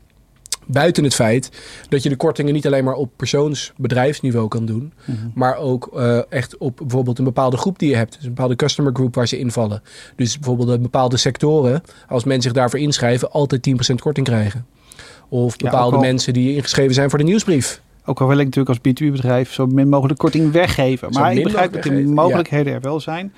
Buiten 0.66 1.04
het 1.04 1.14
feit 1.14 1.50
dat 1.88 2.02
je 2.02 2.09
de 2.09 2.16
kortingen 2.16 2.52
niet 2.52 2.66
alleen 2.66 2.85
maar 2.85 2.94
op 2.94 3.11
persoonsbedrijfsniveau 3.16 4.49
kan 4.49 4.66
doen, 4.66 4.92
Mhm. 5.04 5.16
maar 5.35 5.56
ook 5.56 5.90
eh, 5.97 6.18
echt 6.28 6.56
op 6.59 6.76
bijvoorbeeld 6.76 7.18
een 7.18 7.25
bepaalde 7.25 7.56
groep 7.56 7.78
die 7.78 7.88
je 7.90 7.97
hebt. 7.97 8.12
Dus 8.14 8.23
een 8.23 8.28
bepaalde 8.35 8.56
customer 8.56 8.92
group 8.94 9.14
waar 9.14 9.28
ze 9.28 9.38
invallen. 9.38 9.83
Dus 10.16 10.38
bijvoorbeeld 10.38 10.83
bepaalde 10.83 11.16
sectoren, 11.16 11.83
als 12.09 12.25
mensen 12.25 12.42
zich 12.42 12.52
daarvoor 12.52 12.78
inschrijven, 12.78 13.30
altijd 13.30 13.62
10% 13.62 14.00
korting 14.00 14.26
krijgen. 14.26 14.66
Of 15.28 15.56
bepaalde 15.56 15.97
al- 15.97 16.02
mensen 16.02 16.33
die 16.33 16.54
ingeschreven 16.54 16.94
zijn 16.94 17.11
voor 17.11 17.18
de 17.18 17.25
nieuwsbrief. 17.25 17.80
Ook 18.04 18.21
al 18.21 18.26
wil 18.28 18.38
ik 18.38 18.44
natuurlijk 18.44 18.68
als 18.68 18.78
B2B-bedrijf 18.92 19.52
zo 19.52 19.66
min 19.66 19.88
mogelijk 19.88 20.18
korting 20.18 20.52
weggeven. 20.52 21.11
Maar 21.12 21.35
ik 21.35 21.42
begrijp 21.44 21.73
dat 21.73 21.83
de 21.83 21.90
mogelijkheden 22.02 22.73
er 22.73 22.80
wel 22.80 23.00
zijn. 23.00 23.33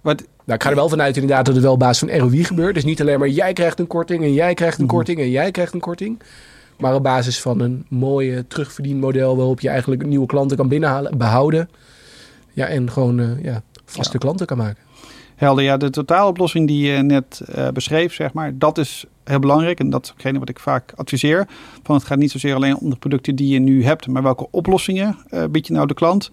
Wat, 0.00 0.24
Nou, 0.44 0.58
ik 0.58 0.62
ga 0.62 0.70
er 0.70 0.76
wel 0.76 0.88
vanuit 0.88 1.16
inderdaad 1.16 1.44
dat 1.44 1.54
het 1.54 1.64
wel 1.64 1.72
op 1.72 1.78
basis 1.78 2.08
van 2.08 2.18
ROI 2.18 2.44
gebeurt. 2.44 2.74
Dus 2.74 2.84
niet 2.84 3.00
alleen 3.00 3.18
maar 3.18 3.28
jij 3.28 3.52
krijgt 3.52 3.78
een 3.78 3.86
korting 3.86 4.22
en 4.22 4.32
jij 4.32 4.54
krijgt 4.54 4.78
een 4.78 4.84
Mhm. 4.84 4.94
korting 4.94 5.18
en 5.18 5.30
jij 5.30 5.50
krijgt 5.50 5.74
een 5.74 5.80
korting. 5.80 6.18
Maar 6.82 6.94
op 6.94 7.02
basis 7.02 7.40
van 7.40 7.60
een 7.60 7.84
mooie 7.88 8.46
terugverdienmodel 8.46 9.36
waarop 9.36 9.60
je 9.60 9.68
eigenlijk 9.68 10.06
nieuwe 10.06 10.26
klanten 10.26 10.56
kan 10.56 10.68
binnenhalen, 10.68 11.18
behouden. 11.18 11.68
Ja, 12.52 12.66
en 12.66 12.90
gewoon 12.90 13.20
eh, 13.20 13.42
ja, 13.44 13.62
vaste 13.84 14.12
Ja. 14.12 14.18
klanten 14.18 14.46
kan 14.46 14.56
maken. 14.56 14.82
helder, 15.36 15.64
ja, 15.64 15.76
de 15.76 15.90
totaaloplossing 15.90 16.66
die 16.66 16.90
je 16.92 17.02
net 17.02 17.42
eh, 17.54 17.68
beschreef, 17.68 18.14
zeg 18.14 18.32
maar, 18.32 18.58
dat 18.58 18.78
is 18.78 19.04
heel 19.24 19.38
belangrijk. 19.38 19.78
En 19.80 19.90
dat 19.90 20.04
is 20.04 20.10
hetgene 20.10 20.38
wat 20.38 20.48
ik 20.48 20.58
vaak 20.58 20.92
adviseer. 20.96 21.46
Van 21.82 21.94
het 21.94 22.04
gaat 22.04 22.18
niet 22.18 22.30
zozeer 22.30 22.54
alleen 22.54 22.76
om 22.76 22.90
de 22.90 22.96
producten 22.96 23.36
die 23.36 23.48
je 23.48 23.58
nu 23.58 23.84
hebt, 23.84 24.06
maar 24.08 24.22
welke 24.22 24.46
oplossingen 24.50 25.16
eh, 25.30 25.44
bied 25.50 25.66
je 25.66 25.72
nou 25.72 25.86
de 25.86 25.94
klant. 25.94 26.30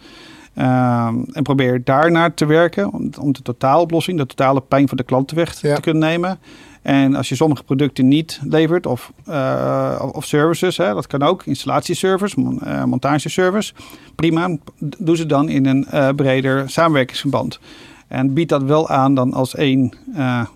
Ehm, 0.53 1.15
en 1.32 1.44
probeer 1.44 1.84
daarnaar 1.84 2.34
te 2.34 2.46
werken 2.46 2.94
om, 2.94 3.10
om 3.22 3.32
de 3.34 3.41
totaaloplossing, 3.41 4.18
de 4.18 4.25
totale 4.25 4.62
pijn 4.62 4.88
voor 4.88 4.98
de 4.98 5.03
klant 5.03 5.32
weg 5.32 5.62
Ja. 5.62 5.75
te 5.75 5.82
kunnen 5.82 6.10
nemen. 6.10 6.39
En 6.81 7.15
als 7.15 7.29
je 7.29 7.36
sommige 7.36 7.63
producten 7.63 8.07
niet 8.07 8.39
levert 8.43 8.86
of, 8.86 9.12
eh, 9.25 10.09
of 10.12 10.25
services, 10.25 10.77
hè, 10.77 10.93
dat 10.93 11.07
kan 11.07 11.24
ook, 11.24 11.45
installatieservice, 11.45 12.39
mon- 12.39 12.62
eh, 12.62 12.83
montageservice, 12.83 13.74
prima, 14.15 14.57
doe 14.98 15.15
ze 15.15 15.25
dan 15.25 15.50
in 15.50 15.65
een 15.65 15.86
eh, 15.86 16.09
breder 16.15 16.69
samenwerkingsverband. 16.69 17.59
En 18.07 18.33
bied 18.33 18.50
dat 18.50 18.63
wel 18.63 18.89
aan 18.89 19.15
dan 19.15 19.33
als 19.33 19.55
één 19.55 19.93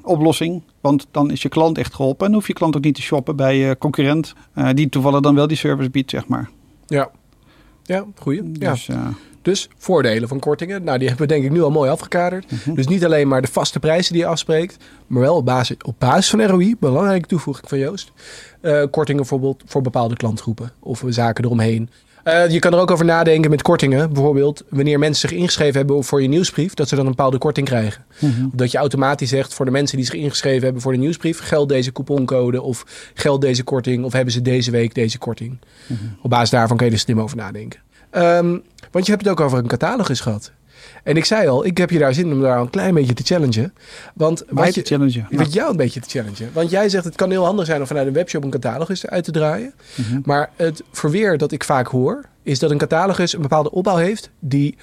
oplossing. 0.01 0.62
Want 0.82 1.08
dan 1.12 1.32
is 1.32 1.42
je 1.42 1.50
klant 1.50 1.77
echt 1.77 1.94
geholpen. 1.94 2.27
En 2.27 2.34
hoef 2.34 2.48
je 2.48 2.53
klant 2.53 2.75
ook 2.77 2.84
niet 2.84 2.96
te 2.96 3.01
shoppen 3.01 3.36
bij 3.36 3.58
je 3.58 3.77
concurrent. 3.77 4.34
die 4.74 4.89
toevallig 4.89 5.20
dan 5.20 5.36
wel 5.36 5.48
die 5.48 5.58
service 5.58 5.89
biedt, 5.89 6.10
zeg 6.10 6.27
maar. 6.27 6.50
Ja, 6.88 7.10
ja 7.84 8.06
goeie. 8.15 8.50
Ja. 8.53 8.72
Dus, 8.72 8.89
Dus 9.44 9.70
voordelen 9.78 10.28
van 10.28 10.40
kortingen. 10.40 10.84
Nou, 10.84 10.98
die 10.98 11.08
hebben 11.08 11.28
we 11.28 11.34
denk 11.34 11.46
ik 11.46 11.52
nu 11.52 11.62
al 11.62 11.72
mooi 11.72 11.90
afgekaderd. 11.90 12.52
mhm. 12.52 12.74
Dus 12.74 12.88
niet 12.88 13.06
alleen 13.06 13.28
maar 13.28 13.42
de 13.42 13.48
vaste 13.48 13.80
prijzen 13.80 14.14
die 14.14 14.22
je 14.22 14.28
afspreekt, 14.28 14.78
maar 15.08 15.22
wel 15.22 15.36
op 15.36 15.46
basis, 15.46 15.76
op 15.82 15.96
basis 15.98 16.30
van 16.30 16.46
ROI, 16.46 16.76
belangrijke 16.80 17.28
toevoeging 17.28 17.70
van 17.70 17.78
Joost. 17.78 18.12
Eh, 18.62 18.84
kortingen 18.92 19.22
bijvoorbeeld 19.22 19.64
voor 19.66 19.82
bepaalde 19.82 20.16
klantgroepen 20.16 20.72
of 20.80 21.04
zaken 21.08 21.44
eromheen. 21.46 21.90
Eh, 22.24 22.50
je 22.50 22.60
kan 22.60 22.74
er 22.74 22.80
ook 22.80 22.92
over 22.92 23.06
nadenken 23.06 23.50
met 23.50 23.62
kortingen. 23.62 24.14
Bijvoorbeeld 24.14 24.64
wanneer 24.70 25.00
mensen 25.00 25.30
zich 25.30 25.38
ingeschreven 25.38 25.78
hebben 25.78 26.04
voor 26.04 26.22
je 26.22 26.28
nieuwsbrief, 26.28 26.74
dat 26.74 26.88
ze 26.88 26.96
dan 26.96 27.06
een 27.06 27.12
bepaalde 27.12 27.38
korting 27.38 27.68
krijgen. 27.68 28.06
Of 28.22 28.30
dat 28.54 28.72
je 28.72 28.78
automatisch 28.78 29.30
zegt 29.30 29.54
voor 29.54 29.66
de 29.66 29.72
mensen 29.72 29.98
die 29.98 30.06
zich 30.06 30.16
ingeschreven 30.16 30.64
hebben 30.64 30.82
voor 30.82 30.92
de 30.92 30.98
nieuwsbrief, 30.98 31.40
geldt 31.40 31.70
deze 31.70 31.92
couponcode 31.92 32.62
of 32.62 33.12
geldt 33.14 33.42
deze 33.42 33.64
korting 33.64 34.04
of 34.04 34.14
hebben 34.14 34.34
ze 34.34 34.42
deze 34.42 34.72
week 34.72 34.94
deze 34.94 35.18
korting. 35.18 35.60
Mhm. 35.88 36.00
Op 36.22 36.30
basis 36.30 36.50
daarvan 36.50 36.78
kun 36.78 36.86
je 36.86 36.92
er 36.92 37.00
slim 37.00 37.20
over 37.20 37.38
nadenken. 37.38 37.80
Ehm, 38.13 38.58
want 38.91 39.05
je 39.05 39.12
hebt 39.12 39.24
het 39.24 39.32
ook 39.32 39.39
over 39.39 39.58
een 39.58 39.67
catalogus 39.67 40.20
gehad. 40.20 40.51
En 41.03 41.17
ik 41.17 41.25
zei 41.25 41.48
al, 41.48 41.65
ik 41.65 41.77
heb 41.77 41.89
je 41.89 42.00
daar 42.00 42.13
zin 42.13 42.32
om 42.32 42.41
daar 42.41 42.60
een 42.60 42.70
klein 42.70 42.93
beetje 42.93 43.13
te 43.13 43.24
challengen. 43.24 43.74
Want 44.13 44.43
Mij 44.50 44.63
wat 44.63 44.74
te 44.74 44.79
je, 44.79 44.86
challengen. 44.86 45.50
jou 45.50 45.70
een 45.70 45.77
beetje 45.77 46.00
te 46.00 46.10
challengen. 46.10 46.50
Want 46.53 46.70
jij 46.70 46.89
zegt 46.89 47.05
het 47.05 47.15
kan 47.15 47.29
heel 47.29 47.46
handig 47.46 47.65
zijn 47.65 47.79
om 47.82 47.88
vanuit 47.88 48.08
een 48.08 48.13
webshop 48.13 48.43
een 48.43 48.50
catalogus 48.50 49.08
uit 49.08 49.24
te 49.24 49.32
draaien. 49.32 49.74
Mhm. 49.96 50.20
Maar 50.24 50.50
het 50.55 50.84
verweer 50.91 51.38
dat 51.38 51.51
ik 51.51 51.63
vaak 51.63 51.88
hoor, 51.88 52.25
is 52.43 52.60
dat 52.60 52.72
een 52.72 52.77
catalogus 52.77 53.34
een 53.34 53.41
bepaalde 53.41 53.72
opbouw 53.72 53.96
heeft 53.96 54.29
die 54.39 54.77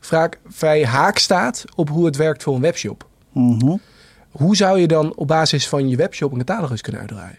vaak 0.00 0.38
vrij 0.48 0.86
haak 0.86 1.18
staat 1.18 1.64
op 1.74 1.88
hoe 1.88 2.06
het 2.06 2.16
werkt 2.16 2.42
voor 2.42 2.54
een 2.54 2.60
webshop. 2.60 3.06
Mhm. 3.32 3.76
Hoe 4.30 4.56
zou 4.56 4.78
je 4.80 4.86
dan 4.86 5.14
op 5.16 5.28
basis 5.28 5.68
van 5.68 5.88
je 5.88 5.96
webshop 5.96 6.32
een 6.32 6.38
catalogus 6.38 6.80
kunnen 6.80 7.00
uitdraaien? 7.00 7.38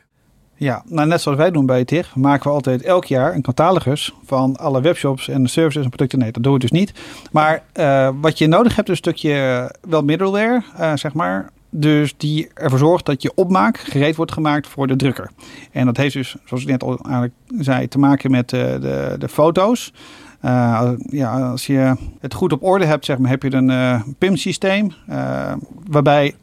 Ja, 0.62 0.84
nou 0.86 1.08
net 1.08 1.22
zoals 1.22 1.38
wij 1.38 1.51
doen 1.51 1.65
bij 1.65 1.86
TIG, 1.86 2.15
maken 2.15 2.44
we 2.44 2.53
altijd 2.56 2.82
elk 2.82 3.06
jaar 3.06 3.36
een 3.36 3.41
catalogus 3.41 4.13
van 4.25 4.58
alle 4.58 4.82
webshops 4.82 5.27
en 5.27 5.48
services 5.48 5.84
en 5.84 5.89
producten. 5.89 6.20
Nee, 6.20 6.32
dat 6.32 6.44
doen 6.44 6.53
we 6.53 6.60
dus 6.60 6.72
niet. 6.72 6.94
Maar 7.32 7.63
eh, 7.72 8.10
wat 8.22 8.38
je 8.38 8.48
nodig 8.48 8.75
hebt 8.75 8.88
is 8.89 8.94
een 8.94 9.03
stukje 9.03 9.72
wel 9.82 10.03
middleware, 10.03 10.63
eh, 10.77 10.91
zeg 10.96 11.13
maar. 11.13 11.50
Dus 11.70 12.13
die 12.18 12.50
ervoor 12.53 12.80
zorgt 12.80 13.06
dat 13.06 13.22
je 13.22 13.32
opmaak 13.36 13.77
gereed 13.77 14.15
wordt 14.15 14.32
gemaakt 14.32 14.68
voor 14.68 14.88
de 14.88 14.96
drukker. 14.96 15.32
En 15.72 15.86
dat 15.86 15.98
heeft 15.98 16.13
dus, 16.13 16.36
zoals 16.46 16.63
ik 16.63 16.70
net 16.70 16.84
al 16.84 17.00
eigenlijk 17.03 17.34
zei, 17.60 17.88
te 17.88 18.00
maken 18.00 18.32
met 18.32 18.50
de, 18.50 18.77
de, 18.82 19.15
de 19.20 19.30
foto's. 19.30 19.94
Eh, 20.39 20.91
ja, 21.10 21.50
als 21.50 21.68
je 21.68 21.96
het 22.20 22.34
goed 22.34 22.53
op 22.53 22.63
orde 22.63 22.86
hebt, 22.86 23.06
zeg 23.06 23.18
maar, 23.18 23.30
heb 23.30 23.44
je 23.44 23.53
een 23.53 23.70
eh 23.70 24.01
PIM-systeem. 24.18 24.91
eh, 25.08 25.53
waarbij 25.88 26.34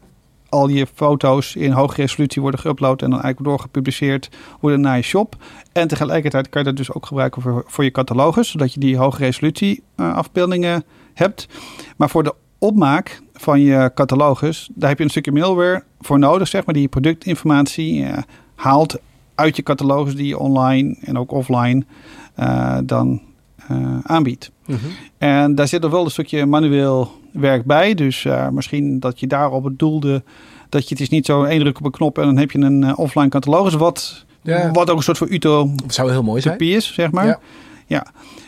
al 0.48 0.68
je 0.68 0.86
foto's 0.94 1.56
in 1.56 1.70
hoge 1.70 1.94
resolutie 1.94 2.42
worden 2.42 2.60
geüpload 2.60 3.02
en 3.02 3.10
dan 3.10 3.20
eigenlijk 3.20 3.44
doorgepubliceerd 3.44 4.28
worden 4.60 4.80
naar 4.80 4.96
je 4.96 5.02
shop. 5.02 5.36
En 5.72 5.88
tegelijkertijd 5.88 6.48
kan 6.48 6.60
je 6.60 6.68
dat 6.68 6.76
dus 6.76 6.92
ook 6.92 7.06
gebruiken 7.06 7.42
voor, 7.42 7.64
voor 7.66 7.84
je 7.84 7.90
catalogus, 7.90 8.50
zodat 8.50 8.72
je 8.72 8.80
die 8.80 8.96
hoge 8.96 9.18
resolutie 9.18 9.82
eh, 9.94 10.16
afbeeldingen 10.16 10.84
hebt. 11.14 11.48
Maar 11.96 12.10
voor 12.10 12.22
de 12.22 12.34
opmaak 12.58 13.22
van 13.32 13.60
je 13.60 13.90
catalogus, 13.94 14.70
daar 14.74 14.88
heb 14.88 14.98
je 14.98 15.04
een 15.04 15.10
stukje 15.10 15.32
middleware 15.32 15.84
voor 16.00 16.18
nodig, 16.18 16.48
zeg 16.48 16.64
maar, 16.64 16.74
die 16.74 16.82
je 16.82 16.88
productinformatie 16.88 18.04
eh, 18.04 18.18
haalt 18.54 18.96
uit 19.34 19.56
je 19.56 19.62
catalogus 19.62 20.14
die 20.14 20.26
je 20.26 20.38
online 20.38 20.96
en 21.00 21.18
ook 21.18 21.32
offline 21.32 21.84
uh, 22.38 22.78
dan 22.84 23.20
aanbiedt. 24.02 24.50
Mhm. 24.66 24.78
En 25.18 25.54
daar 25.54 25.68
zit 25.68 25.84
er 25.84 25.90
wel 25.90 26.04
een 26.04 26.10
stukje 26.10 26.46
manueel 26.46 27.17
werk 27.32 27.64
bij. 27.64 27.94
Dus 27.94 28.24
uh, 28.24 28.48
misschien 28.48 29.00
dat 29.00 29.20
je 29.20 29.26
daarop 29.26 29.62
bedoelde 29.62 30.22
dat 30.68 30.82
je 30.82 30.88
het 30.94 31.00
is 31.00 31.08
niet 31.08 31.26
zo 31.26 31.42
één 31.44 31.60
druk 31.60 31.78
op 31.78 31.84
een 31.84 31.90
knop 31.90 32.18
en 32.18 32.24
dan 32.24 32.36
heb 32.36 32.50
je 32.50 32.58
een 32.58 32.96
offline 32.96 33.28
catalogus. 33.28 33.74
Wat, 33.74 34.24
Ja. 34.42 34.70
wat 34.70 34.90
ook 34.90 34.96
een 34.96 35.02
soort 35.02 35.18
van 35.18 35.26
utopie 35.30 35.74
Zou 35.86 36.10
heel 36.10 36.22
mooi 36.22 36.40
zijn. 36.40 36.58
is, 36.58 36.94
zeg 36.94 37.10
maar. 37.10 37.26
Ja. 37.26 37.38
Ja. 37.86 38.06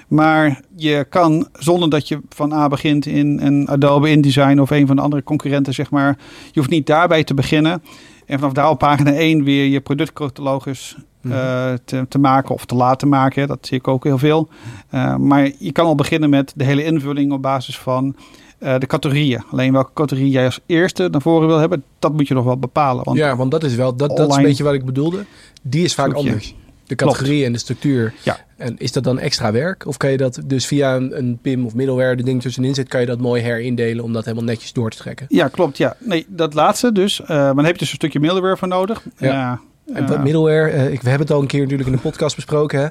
Maar 0.09 0.61
je 0.77 1.07
kan, 1.09 1.49
zonder 1.53 1.91
dat 1.91 2.09
je 2.09 2.21
van 2.29 2.53
A 2.53 2.69
begint 2.69 3.07
in 3.07 3.41
een 3.43 3.69
Adobe 3.69 4.11
InDesign 4.11 4.59
of 4.59 4.71
een 4.71 4.87
van 4.87 4.97
de 4.97 5.03
andere 5.03 5.23
concurrenten, 5.23 5.75
zeg 5.75 5.91
maar. 5.91 6.19
Je 6.53 6.59
hoeft 6.59 6.71
niet 6.71 6.87
daarbij 6.87 7.25
te 7.25 7.35
beginnen. 7.35 7.83
En 8.27 8.39
vanaf 8.39 8.53
daar 8.53 8.71
op 8.71 8.79
pagina 8.79 9.13
1 9.13 9.45
weer 9.45 9.65
je 9.67 9.81
productcatalogus 9.81 10.97
Mhm. 11.23 11.33
eh, 11.35 11.73
te, 11.85 12.07
te 12.09 12.19
maken 12.19 12.55
of 12.55 12.65
te 12.65 12.75
laten 12.75 13.09
maken. 13.09 13.49
Dat 13.49 13.67
zie 13.67 13.79
ik 13.79 13.89
ook 13.89 14.05
heel 14.05 14.19
veel. 14.19 14.49
Uh, 14.95 15.17
maar 15.17 15.51
je 15.59 15.73
kan 15.73 15.87
al 15.87 15.95
beginnen 15.95 16.31
met 16.31 16.53
de 16.57 16.65
hele 16.65 16.85
invulling 16.85 17.33
op 17.33 17.43
basis 17.43 17.79
van 17.79 18.17
uh, 18.61 18.79
de 18.79 18.87
categorieën. 18.87 19.43
Alleen 19.51 19.73
welke 19.73 19.91
categorie 19.95 20.31
jij 20.31 20.45
als 20.45 20.61
eerste 20.67 21.09
naar 21.11 21.21
voren 21.21 21.49
wil 21.49 21.59
hebben, 21.59 21.85
dat 21.99 22.13
moet 22.13 22.29
je 22.29 22.35
nog 22.35 22.45
wel 22.45 22.59
bepalen. 22.59 23.05
Want 23.05 23.19
ja, 23.19 23.37
want 23.37 23.51
dat 23.51 23.65
is 23.65 23.75
wel, 23.75 23.97
dat, 23.97 24.17
dat 24.17 24.31
is 24.31 24.37
een 24.37 24.43
beetje 24.43 24.65
wat 24.65 24.75
ik 24.75 24.85
bedoelde. 24.85 25.25
Die 25.63 25.85
is 25.85 25.95
vaak 25.95 26.13
anders. 26.13 26.55
De 26.87 26.95
categorie 26.97 27.45
en 27.45 27.53
de 27.53 27.59
structuur. 27.59 28.15
Ja. 28.23 28.39
En 28.57 28.79
is 28.79 28.93
dat 28.93 29.05
dan 29.05 29.19
extra 29.19 29.53
werk? 29.53 29.87
Of 29.87 29.97
kan 29.97 30.11
je 30.11 30.17
dat 30.17 30.41
dus 30.45 30.67
via 30.67 30.97
een, 30.97 31.19
een 31.19 31.39
PIM 31.43 31.67
of 31.67 31.75
middleware, 31.75 32.17
de 32.17 32.23
ding 32.23 32.43
tussenin 32.43 32.75
zit, 32.75 32.89
kan 32.89 33.01
je 33.01 33.07
dat 33.07 33.19
mooi 33.19 33.43
herindelen 33.43 34.05
om 34.05 34.13
dat 34.13 34.25
helemaal 34.25 34.45
netjes 34.45 34.73
door 34.73 34.91
te 34.91 34.97
trekken? 34.97 35.27
Ja, 35.29 35.49
klopt. 35.49 35.77
Ja. 35.77 35.97
Nee, 35.99 36.27
dat 36.29 36.55
laatste 36.55 36.93
dus. 36.93 37.21
Eh, 37.21 37.29
maar 37.29 37.55
dan 37.55 37.65
heb 37.65 37.73
je 37.73 37.79
dus 37.79 37.91
een 37.91 37.95
stukje 37.95 38.21
middleware 38.21 38.57
voor 38.57 38.69
nodig. 38.69 39.03
Ja. 39.19 39.61
Ja. 39.95 40.19
Middleware, 40.19 40.71
eh, 40.71 40.93
ik, 40.93 41.03
we 41.03 41.09
hebben 41.09 41.27
het 41.27 41.37
al 41.37 41.43
een 41.43 41.47
keer 41.49 41.61
natuurlijk 41.61 41.89
in 41.89 41.95
de 41.95 42.03
podcast 42.03 42.35
besproken. 42.37 42.81
Hè? 42.81 42.87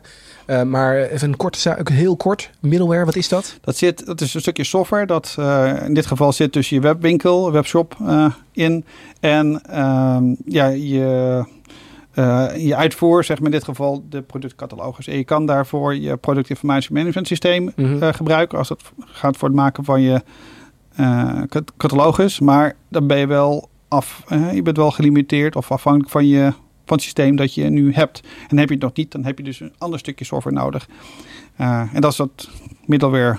Eh, 0.46 0.64
maar 0.64 0.98
even 0.98 1.30
een 1.30 1.38
korte 1.38 1.60
zaak, 1.60 1.90
heel 1.90 2.16
kort. 2.16 2.50
Middleware, 2.60 3.06
wat 3.06 3.16
is 3.16 3.30
dat? 3.30 3.58
Dat, 3.62 3.78
zit, 3.78 4.06
dat 4.06 4.22
is 4.22 4.34
een 4.34 4.42
stukje 4.42 4.64
software 4.64 5.06
dat 5.06 5.36
eh, 5.40 5.74
in 5.86 5.94
dit 5.94 6.06
geval 6.06 6.32
zit 6.34 6.52
tussen 6.52 6.76
je 6.76 6.82
webwinkel, 6.82 7.52
webshop 7.52 7.96
in 8.52 8.86
en 9.20 9.62
ehm, 9.70 10.24
ja, 10.46 10.68
je, 10.68 11.44
je 12.58 12.76
uitvoer, 12.76 13.24
zeg 13.24 13.38
maar 13.38 13.46
in 13.46 13.52
dit 13.54 13.64
geval 13.64 14.04
de 14.10 14.22
productcatalogus. 14.22 15.08
En 15.08 15.18
je 15.18 15.24
kan 15.24 15.46
daarvoor 15.46 15.96
je 15.96 16.18
productinformatiemanagement 16.18 17.28
systeem 17.28 17.72
Mhm. 17.76 18.12
gebruiken 18.14 18.58
als 18.58 18.70
het 18.70 18.82
gaat 19.06 19.38
voor 19.38 19.48
het 19.48 19.58
maken 19.58 19.84
van 19.84 20.02
je 20.02 20.22
cat- 21.48 21.72
catalogus. 21.78 22.40
Maar 22.40 22.76
dan 22.90 23.08
ben 23.08 23.18
je 23.18 23.28
wel 23.28 23.70
af, 23.88 24.24
je 24.54 24.62
bent 24.62 24.78
wel 24.78 24.92
gelimiteerd 24.92 25.56
of 25.56 25.72
afhankelijk 25.72 26.10
van 26.12 26.28
je 26.28 26.54
van 26.90 26.98
het 26.98 27.06
systeem 27.06 27.36
dat 27.36 27.54
je 27.54 27.64
nu 27.64 27.94
hebt. 27.94 28.22
En 28.48 28.58
heb 28.58 28.68
je 28.68 28.74
het 28.74 28.84
nog 28.84 28.94
niet, 28.94 29.12
dan 29.12 29.26
heb 29.26 29.38
je 29.38 29.44
dus 29.44 29.60
een 29.60 29.74
ander 29.78 30.00
stukje 30.00 30.26
software 30.26 30.56
nodig. 30.56 30.90
Eh, 31.56 31.84
en 31.94 32.02
dat 32.02 32.12
is 32.12 32.18
dat 32.18 32.50
middleware 32.86 33.38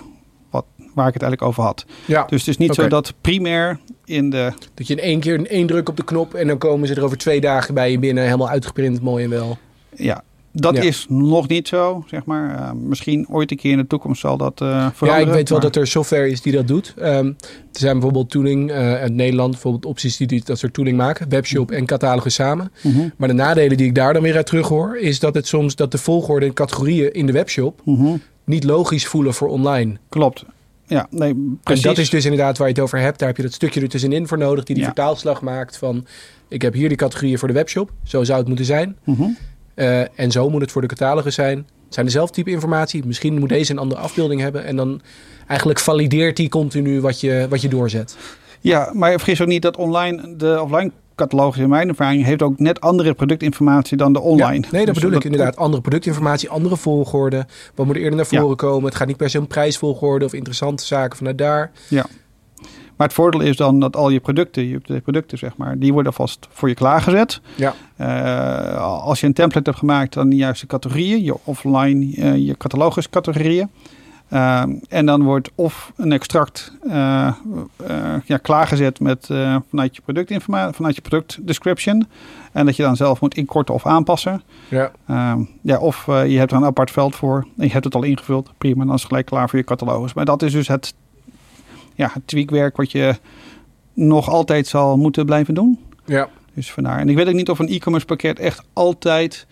wat, 0.50 0.64
waar 0.94 1.08
ik 1.08 1.14
het 1.14 1.22
eigenlijk 1.22 1.42
over 1.42 1.62
had. 1.62 1.86
Ja. 2.06 2.24
Dus 2.24 2.40
het 2.40 2.48
is 2.48 2.56
niet 2.56 2.74
zo 2.74 2.88
dat 2.88 3.14
primair 3.20 3.78
in 4.04 4.30
de... 4.30 4.52
Dat 4.74 4.86
je 4.86 4.94
in 4.94 5.02
één 5.02 5.20
keer 5.20 5.34
in 5.34 5.46
één 5.46 5.66
druk 5.66 5.88
op 5.88 5.96
de 5.96 6.04
knop 6.04 6.34
en 6.34 6.46
dan 6.46 6.58
komen 6.58 6.88
ze 6.88 6.94
er 6.94 7.04
over 7.04 7.16
twee 7.16 7.40
dagen 7.40 7.74
bij 7.74 7.90
je 7.90 7.98
binnen, 7.98 8.24
helemaal 8.24 8.48
uitgeprint, 8.48 9.00
mooi 9.00 9.24
en 9.24 9.30
wel. 9.30 9.58
Ja, 9.94 10.22
dat 10.52 10.76
Ja. 10.76 10.82
is 10.82 11.06
nog 11.08 11.48
niet 11.48 11.68
zo, 11.68 12.04
zeg 12.06 12.24
maar. 12.24 12.54
Eh, 12.56 12.72
misschien 12.72 13.26
ooit 13.28 13.50
een 13.50 13.56
keer 13.56 13.72
in 13.72 13.78
de 13.78 13.86
toekomst 13.86 14.20
zal 14.20 14.36
dat 14.36 14.60
eh 14.60 14.66
veranderen. 14.68 15.14
Ja, 15.14 15.18
ik 15.18 15.32
weet 15.32 15.48
wel 15.48 15.58
maar- 15.58 15.70
dat 15.70 15.76
er 15.82 15.86
software 15.86 16.30
is 16.30 16.42
die 16.42 16.52
dat 16.52 16.68
doet. 16.68 16.94
Ehm, 16.98 17.26
er 17.26 17.34
zijn 17.72 17.92
bijvoorbeeld 17.92 18.30
tooling 18.30 18.70
eh, 18.70 18.76
uit 18.94 19.12
Nederland, 19.12 19.50
bijvoorbeeld 19.50 19.86
opties 19.86 20.16
die 20.16 20.42
dat 20.44 20.58
soort 20.58 20.72
tooling 20.72 20.96
maken, 20.96 21.28
webshop 21.28 21.70
en 21.70 21.86
catalogus 21.86 22.34
samen. 22.34 22.72
Mhm, 22.82 23.08
Maar 23.16 23.28
de 23.28 23.34
nadelen 23.34 23.76
die 23.76 23.86
ik 23.86 23.94
daar 23.94 24.12
dan 24.12 24.22
weer 24.22 24.36
uit 24.36 24.46
terug 24.46 24.68
hoor, 24.68 24.96
is 24.98 25.18
dat 25.20 25.34
het 25.34 25.46
soms 25.46 25.74
dat 25.76 25.90
de 25.92 25.98
volgorde 25.98 26.46
en 26.46 26.52
categorieën 26.54 27.12
in 27.12 27.26
de 27.26 27.32
webshop 27.32 27.80
mhm. 27.84 28.16
niet 28.44 28.64
logisch 28.64 29.06
voelen 29.06 29.34
voor 29.34 29.48
online. 29.48 29.96
Klopt. 30.08 30.44
Ja, 30.86 31.06
nee, 31.10 31.58
precies. 31.62 31.84
En 31.84 31.88
dat 31.90 31.98
is 31.98 32.10
dus 32.10 32.24
inderdaad 32.24 32.58
waar 32.58 32.66
je 32.68 32.72
het 32.74 32.82
over 32.82 32.98
hebt. 32.98 33.18
Daar 33.18 33.28
heb 33.28 33.36
je 33.36 33.42
dat 33.42 33.52
stukje 33.52 33.80
er 33.80 33.88
tussenin 33.88 34.26
voor 34.28 34.38
nodig 34.38 34.64
die 34.64 34.74
die 34.74 34.84
Ja. 34.84 34.90
vertaalslag 34.94 35.42
maakt 35.42 35.76
van 35.76 36.06
ik 36.48 36.62
heb 36.62 36.74
hier 36.74 36.88
die 36.88 36.96
categorieën 36.96 37.38
voor 37.38 37.48
de 37.48 37.54
webshop. 37.54 37.90
Zo 38.04 38.24
zou 38.24 38.38
het 38.38 38.46
moeten 38.48 38.64
zijn. 38.66 38.96
Mhm. 39.04 39.22
Eh, 39.80 40.00
en 40.14 40.30
zo 40.30 40.50
moet 40.50 40.60
het 40.60 40.72
voor 40.72 40.80
de 40.82 40.88
catalogus 40.88 41.34
zijn. 41.34 41.56
Het 41.84 41.94
zijn 41.94 42.06
dezelfde 42.06 42.34
type 42.34 42.50
informatie. 42.50 43.06
Misschien 43.06 43.38
moet 43.38 43.48
deze 43.48 43.72
een 43.72 43.78
andere 43.78 44.00
afbeelding 44.00 44.40
hebben. 44.40 44.64
En 44.64 44.76
dan 44.76 45.00
eigenlijk 45.46 45.78
valideert 45.80 46.36
die 46.36 46.48
continu 46.48 47.00
wat 47.00 47.20
je, 47.20 47.46
wat 47.50 47.60
je 47.60 47.68
doorzet. 47.68 48.16
Ja, 48.60 48.90
maar 48.94 49.10
vergis 49.10 49.40
ook 49.40 49.48
niet 49.48 49.62
dat 49.62 49.76
online, 49.76 50.36
de 50.36 50.60
offline 50.62 50.90
catalogus 51.14 51.60
in 51.62 51.68
mijn 51.68 51.88
ervaring 51.88 52.24
heeft 52.24 52.42
ook 52.42 52.58
net 52.58 52.80
andere 52.80 53.14
productinformatie 53.14 53.96
dan 53.96 54.12
de 54.12 54.20
online. 54.20 54.64
Ja, 54.64 54.68
nee, 54.70 54.84
dat 54.84 54.94
Dus 54.94 55.02
bedoel 55.02 55.18
ik 55.18 55.24
inderdaad. 55.24 55.56
Andere 55.56 55.82
productinformatie, 55.82 56.48
andere 56.48 56.76
volgorde. 56.76 57.46
Wat 57.74 57.86
moet 57.86 57.94
er 57.94 58.00
eerder 58.02 58.16
naar 58.18 58.26
Ja. 58.30 58.40
voren 58.40 58.56
komen? 58.56 58.84
Het 58.84 58.94
gaat 58.94 59.06
niet 59.06 59.16
per 59.16 59.30
se 59.30 59.38
om 59.38 59.46
prijsvolgorde 59.46 60.24
of 60.24 60.32
interessante 60.32 60.84
zaken 60.84 61.16
vanuit 61.16 61.38
daar. 61.38 61.70
Maar 63.00 63.08
het 63.08 63.18
voordeel 63.18 63.40
is 63.40 63.56
dan 63.56 63.80
dat 63.80 63.96
al 63.96 64.10
je 64.10 64.20
producten, 64.20 64.68
je 64.68 65.00
producten 65.02 65.38
zeg 65.38 65.56
maar, 65.56 65.78
die 65.78 65.92
worden 65.92 66.12
vast 66.12 66.48
voor 66.50 66.68
je 66.68 66.74
klaargezet. 66.74 67.40
Ja. 67.56 67.74
Eh, 67.96 69.02
als 69.04 69.20
je 69.20 69.26
een 69.26 69.32
template 69.32 69.68
hebt 69.68 69.78
gemaakt, 69.78 70.12
dan 70.12 70.28
de 70.28 70.36
juiste 70.36 70.66
categorieën, 70.66 71.24
je 71.24 71.36
offline, 71.44 72.16
eh, 72.16 72.36
je 72.36 72.56
cataloguscategorieën. 72.56 73.70
Ehm, 74.28 74.70
en 74.88 75.06
dan 75.06 75.22
wordt 75.22 75.50
of 75.54 75.92
een 75.96 76.12
extract 76.12 76.72
eh, 76.88 77.26
eh, 77.26 77.34
ja, 78.24 78.36
klaargezet 78.36 79.00
met, 79.00 79.30
eh, 79.30 79.56
vanuit 79.68 79.96
je 79.96 80.02
productinformatie, 80.02 80.74
vanuit 80.74 80.94
je 80.94 81.00
productdescription. 81.00 82.06
En 82.52 82.66
dat 82.66 82.76
je 82.76 82.82
dan 82.82 82.96
zelf 82.96 83.20
moet 83.20 83.34
inkorten 83.34 83.74
of 83.74 83.86
aanpassen. 83.86 84.42
Ja. 84.68 84.90
Ehm, 85.06 85.40
ja, 85.60 85.78
of 85.78 86.08
eh, 86.08 86.30
je 86.30 86.38
hebt 86.38 86.50
er 86.50 86.56
een 86.56 86.64
apart 86.64 86.90
veld 86.90 87.16
voor 87.16 87.46
en 87.56 87.64
je 87.66 87.72
hebt 87.72 87.84
het 87.84 87.94
al 87.94 88.02
ingevuld. 88.02 88.52
Prima, 88.58 88.84
dan 88.84 88.94
is 88.94 89.00
het 89.00 89.08
gelijk 89.08 89.26
klaar 89.26 89.48
voor 89.48 89.58
je 89.58 89.64
catalogus. 89.64 90.14
Maar 90.14 90.24
dat 90.24 90.42
is 90.42 90.52
dus 90.52 90.68
het, 90.68 90.94
ja, 92.00 92.10
het 92.12 92.26
tweakwerk 92.26 92.76
wat 92.76 92.92
je 92.92 93.14
nog 93.94 94.28
altijd 94.28 94.66
zal 94.66 94.96
moeten 94.96 95.26
blijven 95.26 95.54
doen. 95.54 95.78
Ja. 96.06 96.28
Dus 96.54 96.72
vandaar. 96.72 96.98
En 96.98 97.08
ik 97.08 97.16
weet 97.16 97.28
ook 97.28 97.34
niet 97.34 97.50
of 97.50 97.58
een 97.58 97.68
e-commerce 97.68 98.06
pakket 98.06 98.38
echt 98.38 98.62
altijd, 98.72 99.46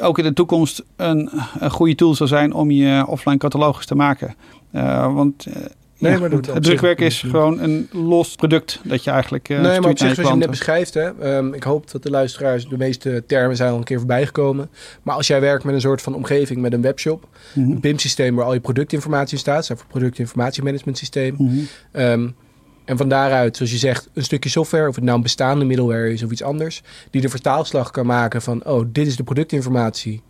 ook 0.00 0.18
in 0.18 0.24
de 0.24 0.32
toekomst, 0.32 0.84
een, 0.96 1.30
een 1.58 1.70
goede 1.70 1.94
tool 1.94 2.14
zal 2.14 2.26
zijn 2.26 2.52
om 2.52 2.70
je 2.70 3.04
offline 3.06 3.36
catalogus 3.36 3.86
te 3.86 3.94
maken. 3.94 4.34
Eh, 4.70 5.14
want 5.14 5.46
eh, 5.46 5.62
Nee, 6.02 6.12
ja, 6.12 6.18
maar 6.18 6.30
het, 6.30 6.62
drukwerk 6.62 7.00
is 7.00 7.20
gewoon 7.20 7.60
een 7.60 7.88
los 7.92 8.34
product 8.34 8.80
dat 8.84 9.04
je 9.04 9.10
eigenlijk 9.10 9.48
eh 9.48 9.60
nee, 9.60 9.80
maar 9.80 9.90
op 9.90 9.98
zich, 9.98 10.14
zoals 10.14 10.30
je 10.30 10.36
net 10.36 10.50
beschrijft, 10.50 10.94
hè, 10.94 11.10
ehm, 11.20 11.52
ik 11.54 11.62
hoop 11.62 11.90
dat 11.90 12.02
de 12.02 12.10
luisteraars 12.10 12.68
de 12.68 12.76
meeste 12.76 13.24
termen 13.26 13.56
zijn 13.56 13.70
al 13.72 13.76
een 13.78 13.84
keer 13.84 13.98
voorbij 13.98 14.26
gekomen. 14.26 14.70
Maar 15.02 15.14
als 15.14 15.26
jij 15.26 15.40
werkt 15.40 15.64
met 15.64 15.74
een 15.74 15.80
soort 15.80 16.02
van 16.02 16.14
omgeving, 16.14 16.60
met 16.60 16.72
een 16.72 16.82
webshop, 16.82 17.28
Mhm. 17.54 17.70
een 17.70 17.80
PIM-systeem 17.80 18.34
waar 18.34 18.44
al 18.44 18.54
je 18.54 18.60
productinformatie 18.60 19.32
in 19.32 19.38
staat, 19.38 19.64
staat 19.64 19.78
voor 19.78 19.86
productinformatiemanagement 19.88 20.98
systeem. 20.98 21.34
Mhm. 21.38 21.56
Ehm, 21.92 22.28
en 22.84 22.96
van 22.96 23.08
daaruit, 23.08 23.56
zoals 23.56 23.72
je 23.72 23.78
zegt, 23.78 24.08
een 24.14 24.24
stukje 24.24 24.50
software, 24.50 24.88
of 24.88 24.94
het 24.94 25.04
nou 25.04 25.16
een 25.16 25.22
bestaande 25.22 25.64
middleware 25.64 26.12
is 26.12 26.22
of 26.22 26.30
iets 26.30 26.42
anders, 26.42 26.82
die 27.10 27.20
de 27.20 27.28
vertaalslag 27.28 27.90
kan 27.90 28.06
maken 28.06 28.42
van, 28.42 28.64
oh, 28.66 28.84
dit 28.92 29.06
is 29.06 29.16
de 29.16 29.22
productinformatie. 29.24 30.22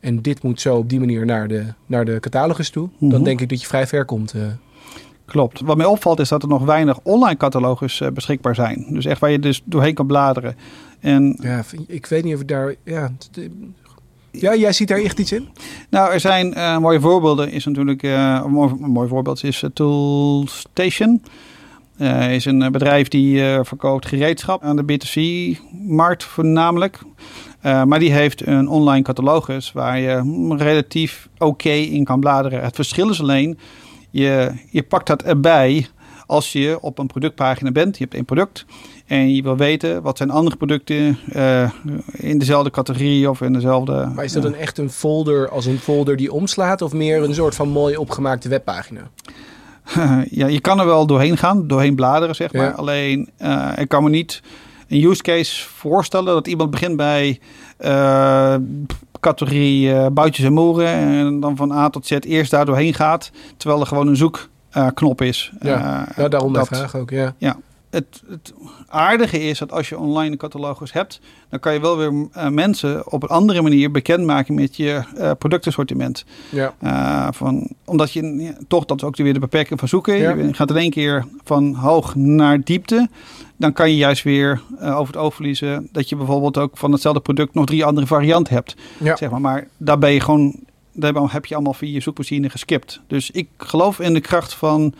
En 0.00 0.22
dit 0.22 0.42
moet 0.42 0.60
zo 0.60 0.76
op 0.76 0.88
die 0.88 0.98
manier 0.98 1.24
naar 1.26 1.48
de, 1.48 1.64
naar 1.86 2.04
de 2.04 2.20
catalogus 2.20 2.70
toe. 2.70 2.88
Dan 3.00 3.08
Mhm. 3.08 3.22
denk 3.22 3.40
ik 3.40 3.48
dat 3.48 3.60
je 3.60 3.66
vrij 3.66 3.86
ver 3.86 4.04
komt. 4.04 4.32
eh. 4.32 4.40
Klopt. 5.28 5.60
Wat 5.60 5.76
mij 5.76 5.86
opvalt 5.86 6.20
is 6.20 6.28
dat 6.28 6.42
er 6.42 6.48
nog 6.48 6.64
weinig 6.64 6.98
online 7.02 7.36
catalogus 7.36 8.00
eh, 8.00 8.10
beschikbaar 8.10 8.54
zijn. 8.54 8.86
Dus 8.88 9.04
echt 9.04 9.20
waar 9.20 9.30
je 9.30 9.38
dus 9.38 9.62
doorheen 9.64 9.94
kan 9.94 10.06
bladeren. 10.06 10.56
En 11.00 11.36
ja, 11.40 11.64
ik 11.86 12.06
weet 12.06 12.24
niet 12.24 12.34
of 12.34 12.40
ik 12.40 12.48
daar... 12.48 12.74
Ja, 12.84 13.10
ja, 14.30 14.54
jij 14.54 14.72
ziet 14.72 14.88
daar 14.88 15.02
echt 15.02 15.18
iets 15.18 15.32
in? 15.32 15.48
nou, 15.90 16.12
er 16.12 16.20
zijn 16.20 16.54
eh, 16.54 16.78
mooie 16.78 17.00
voorbeelden. 17.00 17.50
Is 17.50 17.64
natuurlijk 17.64 18.02
eh, 18.02 18.40
een, 18.44 18.50
mooi, 18.50 18.74
een 18.82 18.90
mooi 18.90 19.08
voorbeeld 19.08 19.44
is 19.44 19.64
Toolstation. 19.74 21.22
Is 22.30 22.44
een 22.44 22.72
bedrijf 22.72 23.08
die 23.08 23.42
verkoopt 23.62 24.06
gereedschap 24.06 24.62
aan 24.62 24.76
de 24.76 24.82
B2C-markt 24.82 26.24
voornamelijk. 26.24 26.98
Maar 27.62 27.98
die 27.98 28.12
heeft 28.12 28.46
een 28.46 28.68
online 28.68 29.02
catalogus 29.02 29.72
waar 29.72 29.98
je 29.98 30.16
hm, 30.16 30.52
relatief 30.52 31.28
oké 31.38 31.70
in 31.70 32.04
kan 32.04 32.20
bladeren. 32.20 32.62
Het 32.62 32.74
verschil 32.74 33.10
is 33.10 33.20
alleen, 33.20 33.58
je, 34.10 34.52
je 34.70 34.82
pakt 34.82 35.06
dat 35.06 35.22
erbij 35.22 35.86
als 36.26 36.52
je 36.52 36.78
op 36.80 36.98
een 36.98 37.06
productpagina 37.06 37.70
bent. 37.72 37.96
Je 37.96 38.02
hebt 38.02 38.14
één 38.14 38.24
product 38.24 38.64
en 39.06 39.34
je 39.34 39.42
wil 39.42 39.56
weten 39.56 40.02
wat 40.02 40.16
zijn 40.16 40.30
andere 40.30 40.56
producten 40.56 41.18
eh, 41.32 41.70
in 42.12 42.38
dezelfde 42.38 42.70
categorie 42.70 43.30
of 43.30 43.40
in 43.40 43.52
dezelfde... 43.52 44.12
Maar 44.14 44.24
is 44.24 44.32
dat 44.32 44.44
een 44.44 44.54
echt 44.54 44.78
een 44.78 44.90
folder 44.90 45.48
als 45.48 45.66
een 45.66 45.78
folder 45.78 46.16
die 46.16 46.32
omslaat... 46.32 46.82
of 46.82 46.92
meer 46.92 47.22
een 47.22 47.34
soort 47.34 47.54
van 47.54 47.68
mooi 47.68 47.96
opgemaakte 47.96 48.48
webpagina? 48.48 49.10
ja, 50.30 50.46
je 50.46 50.60
kan 50.60 50.80
er 50.80 50.86
wel 50.86 51.06
doorheen 51.06 51.36
gaan, 51.36 51.66
doorheen 51.66 51.94
bladeren, 51.94 52.34
zeg 52.34 52.52
maar. 52.52 52.64
Ja. 52.64 52.70
Alleen, 52.70 53.30
eh, 53.36 53.72
ik 53.76 53.88
kan 53.88 54.02
me 54.02 54.10
niet 54.10 54.42
een 54.88 55.04
use 55.04 55.22
case 55.22 55.64
voorstellen 55.68 56.34
dat 56.34 56.46
iemand 56.46 56.70
begint 56.70 56.96
bij 56.96 57.40
eh, 57.76 58.54
categorie 59.20 59.92
eh 59.92 60.06
boutjes 60.12 60.46
en 60.46 60.52
moeren 60.52 60.88
en 60.88 61.40
dan 61.40 61.56
van 61.56 61.72
A 61.72 61.88
tot 61.90 62.06
Z 62.06 62.10
eerst 62.20 62.50
daar 62.50 62.64
doorheen 62.66 62.94
gaat, 62.94 63.30
terwijl 63.56 63.80
er 63.80 63.86
gewoon 63.86 64.06
een 64.08 64.16
zoekknop 64.16 65.20
is. 65.22 65.52
Ja, 65.60 66.06
Eh, 66.08 66.16
ja 66.16 66.28
daarom 66.28 66.52
dat- 66.52 66.66
vraag 66.66 66.96
ook, 66.96 67.10
ja. 67.10 67.34
Ja. 67.38 67.56
het, 67.90 68.22
het 68.30 68.52
aardige 68.88 69.40
is 69.40 69.58
dat 69.58 69.72
als 69.72 69.88
je 69.88 69.98
online 69.98 70.36
catalogus 70.36 70.92
hebt, 70.92 71.20
dan 71.48 71.60
kan 71.60 71.72
je 71.72 71.80
wel 71.80 71.96
weer 71.96 72.12
uh, 72.12 72.48
mensen 72.48 73.12
op 73.12 73.22
een 73.22 73.28
andere 73.28 73.62
manier 73.62 73.90
bekendmaken 73.90 74.54
met 74.54 74.76
je 74.76 75.02
uh, 75.18 75.30
productassortiment. 75.38 76.24
Ja. 76.50 76.74
Uh, 76.82 77.28
van, 77.30 77.68
omdat 77.84 78.12
je 78.12 78.22
ja, 78.36 78.52
toch, 78.68 78.84
dat 78.84 78.96
is 78.96 79.04
ook 79.04 79.16
weer 79.16 79.32
de 79.34 79.38
beperking 79.40 79.78
van 79.78 79.88
zoeken. 79.88 80.16
Ja. 80.16 80.34
Je 80.34 80.54
gaat 80.54 80.70
in 80.70 80.76
één 80.76 80.90
keer 80.90 81.26
van 81.44 81.74
hoog 81.74 82.14
naar 82.14 82.60
diepte. 82.64 83.08
Dan 83.58 83.72
kan 83.72 83.90
je 83.90 83.96
juist 83.96 84.22
weer 84.22 84.62
over 84.80 85.06
het 85.06 85.16
oog 85.16 85.34
verliezen 85.34 85.88
dat 85.92 86.08
je 86.08 86.16
bijvoorbeeld 86.16 86.58
ook 86.58 86.76
van 86.76 86.92
hetzelfde 86.92 87.20
product 87.20 87.54
nog 87.54 87.66
drie 87.66 87.84
andere 87.84 88.06
varianten 88.06 88.54
hebt. 88.54 88.76
Ja. 88.98 89.16
Zeg 89.16 89.30
maar. 89.30 89.40
maar 89.40 89.68
daar 89.76 89.98
ben 89.98 90.10
je 90.10 90.20
gewoon, 90.20 90.60
daar 90.92 91.14
heb 91.14 91.46
je 91.46 91.54
allemaal 91.54 91.74
via 91.74 91.92
je 91.92 92.00
zoekmachine 92.00 92.50
geskipt. 92.50 93.00
Dus 93.06 93.30
ik 93.30 93.48
geloof 93.56 94.00
in 94.00 94.14
de 94.14 94.20
kracht 94.20 94.54
van 94.54 94.94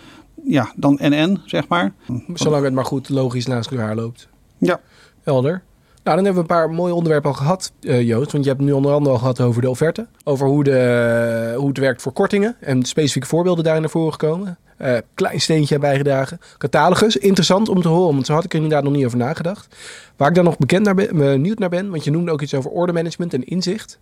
ja, 0.45 0.73
dan 0.77 0.99
NN, 1.03 1.41
zeg 1.45 1.69
maar. 1.69 1.93
Zolang 2.35 2.65
het 2.65 2.75
maar 2.75 2.85
goed 2.85 3.09
logisch 3.09 3.47
naast 3.47 3.71
elkaar 3.71 3.95
loopt. 3.97 4.29
Ja. 4.59 4.81
Helder. 5.23 5.63
Nou, 6.09 6.21
dan 6.21 6.29
hebben 6.29 6.47
we 6.47 6.55
een 6.55 6.61
paar 6.61 6.75
mooie 6.75 6.95
onderwerpen 6.95 7.31
al 7.31 7.37
gehad, 7.37 7.73
uh, 7.81 8.03
Joost. 8.03 8.33
Want 8.33 8.45
je 8.45 8.51
hebt 8.51 8.63
nu 8.63 8.73
onder 8.73 8.93
andere 8.93 9.15
al 9.15 9.19
gehad 9.19 9.41
over 9.41 9.63
de 9.63 9.71
offerte. 9.71 10.07
Over 10.25 10.47
hoe, 10.47 10.65
de, 10.65 11.55
hoe 11.57 11.69
het 11.69 11.79
werkt 11.79 12.03
voor 12.03 12.13
kortingen. 12.13 12.57
En 12.61 12.85
specifieke 12.85 13.27
voorbeelden 13.27 13.65
daarin 13.65 13.83
naar 13.83 13.91
voren 13.91 14.13
gekomen. 14.13 14.59
Uh, 14.81 14.97
klein 15.15 15.41
steentje 15.41 15.79
bijgedragen. 15.79 16.41
Catalogus, 16.59 17.17
interessant 17.17 17.69
om 17.69 17.83
te 17.83 17.89
horen. 17.89 18.15
Want 18.15 18.27
zo 18.27 18.33
had 18.33 18.45
ik 18.45 18.51
er 18.51 18.57
inderdaad 18.57 18.85
nog 18.85 18.93
niet 18.93 19.05
over 19.05 19.19
nagedacht. 19.19 19.77
Waar 20.17 20.29
ik 20.29 20.35
dan 20.35 20.45
nog 20.45 20.59
bekend 20.59 20.85
naar 20.85 20.95
ben, 20.95 21.17
benieuwd 21.17 21.59
naar 21.59 21.69
ben. 21.69 21.91
Want 21.91 22.05
je 22.05 22.11
noemde 22.11 22.33
ook 22.33 22.43
iets 22.43 22.55
over 22.55 22.71
ordermanagement 22.71 23.35
en 23.35 23.45
inzicht. 23.45 23.99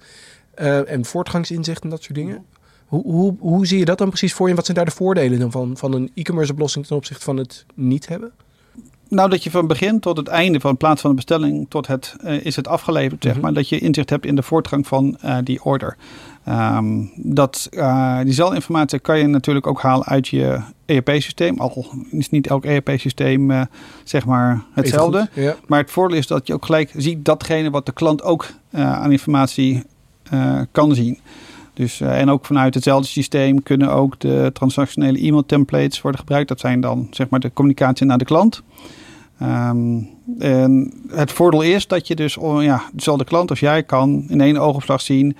En 0.86 1.04
voortgangsinzicht 1.04 1.82
en 1.82 1.90
dat 1.90 2.02
soort 2.02 2.14
dingen. 2.14 2.44
Hoe, 2.86 3.02
hoe, 3.02 3.36
hoe 3.38 3.66
zie 3.66 3.78
je 3.78 3.84
dat 3.84 3.98
dan 3.98 4.08
precies 4.08 4.34
voor 4.34 4.44
je? 4.44 4.50
En 4.50 4.56
wat 4.56 4.64
zijn 4.64 4.76
daar 4.76 4.86
de 4.86 4.92
voordelen 4.92 5.38
dan 5.38 5.50
van, 5.50 5.76
van 5.76 5.92
een 5.92 6.10
e-commerce 6.14 6.52
oplossing 6.52 6.86
ten 6.86 6.96
opzichte 6.96 7.24
van 7.24 7.36
het 7.36 7.66
niet 7.74 8.08
hebben? 8.08 8.32
Nou, 9.08 9.30
dat 9.30 9.44
je 9.44 9.50
van 9.50 9.66
begin 9.66 10.00
tot 10.00 10.16
het 10.16 10.28
einde, 10.28 10.60
van 10.60 10.76
plaats 10.76 11.00
van 11.00 11.10
de 11.10 11.16
bestelling 11.16 11.66
tot 11.68 11.86
het 11.86 12.16
uh, 12.24 12.44
is 12.44 12.56
het 12.56 12.68
afgeleverd, 12.68 13.22
zeg 13.22 13.32
mm 13.32 13.38
-hmm. 13.38 13.46
maar, 13.46 13.62
dat 13.62 13.68
je 13.68 13.78
inzicht 13.78 14.10
hebt 14.10 14.26
in 14.26 14.34
de 14.34 14.42
voortgang 14.42 14.86
van 14.86 15.18
uh, 15.24 15.36
die 15.44 15.64
order. 15.64 15.96
Um, 16.48 17.12
dat, 17.16 17.68
uh, 17.70 18.20
diezelfde 18.20 18.54
informatie 18.54 18.98
kan 18.98 19.18
je 19.18 19.26
natuurlijk 19.26 19.66
ook 19.66 19.80
halen 19.80 20.06
uit 20.06 20.28
je 20.28 20.60
ERP-systeem. 20.84 21.58
Al 21.58 21.86
is 22.10 22.30
niet 22.30 22.46
elk 22.46 22.64
ERP-systeem 22.64 23.66
zeg 24.04 24.26
maar 24.26 24.62
hetzelfde. 24.72 25.28
Ja. 25.32 25.54
Maar 25.66 25.80
het 25.80 25.90
voordeel 25.90 26.18
is 26.18 26.26
dat 26.26 26.46
je 26.46 26.54
ook 26.54 26.64
gelijk 26.64 26.92
ziet 26.96 27.24
datgene 27.24 27.70
wat 27.70 27.86
de 27.86 27.92
klant 27.92 28.22
ook 28.22 28.46
aan 28.72 29.12
informatie 29.12 29.82
kan 30.72 30.94
zien. 30.94 31.18
Dus, 31.76 32.00
uh, 32.00 32.20
en 32.20 32.30
ook 32.30 32.44
vanuit 32.44 32.74
hetzelfde 32.74 33.08
systeem 33.08 33.62
kunnen 33.62 33.92
ook 33.92 34.20
de 34.20 34.50
transactionele 34.52 35.18
e-mail 35.18 35.46
templates 35.46 36.00
worden 36.00 36.20
gebruikt. 36.20 36.48
Dat 36.48 36.60
zijn 36.60 36.80
dan 36.80 37.06
zeg 37.10 37.28
maar 37.28 37.40
de 37.40 37.52
communicatie 37.52 38.06
naar 38.06 38.18
de 38.18 38.24
klant. 38.24 38.62
Um, 39.42 40.08
en 40.38 40.92
het 41.08 41.32
voordeel 41.32 41.62
is 41.62 41.86
dat 41.86 42.06
je 42.06 42.14
dus, 42.14 42.36
oh, 42.36 42.62
ja, 42.62 42.82
dezelfde 42.92 43.24
klant 43.24 43.50
als 43.50 43.60
jij 43.60 43.82
kan 43.82 44.24
in 44.28 44.40
één 44.40 44.56
oogopslag 44.56 45.00
zien 45.00 45.36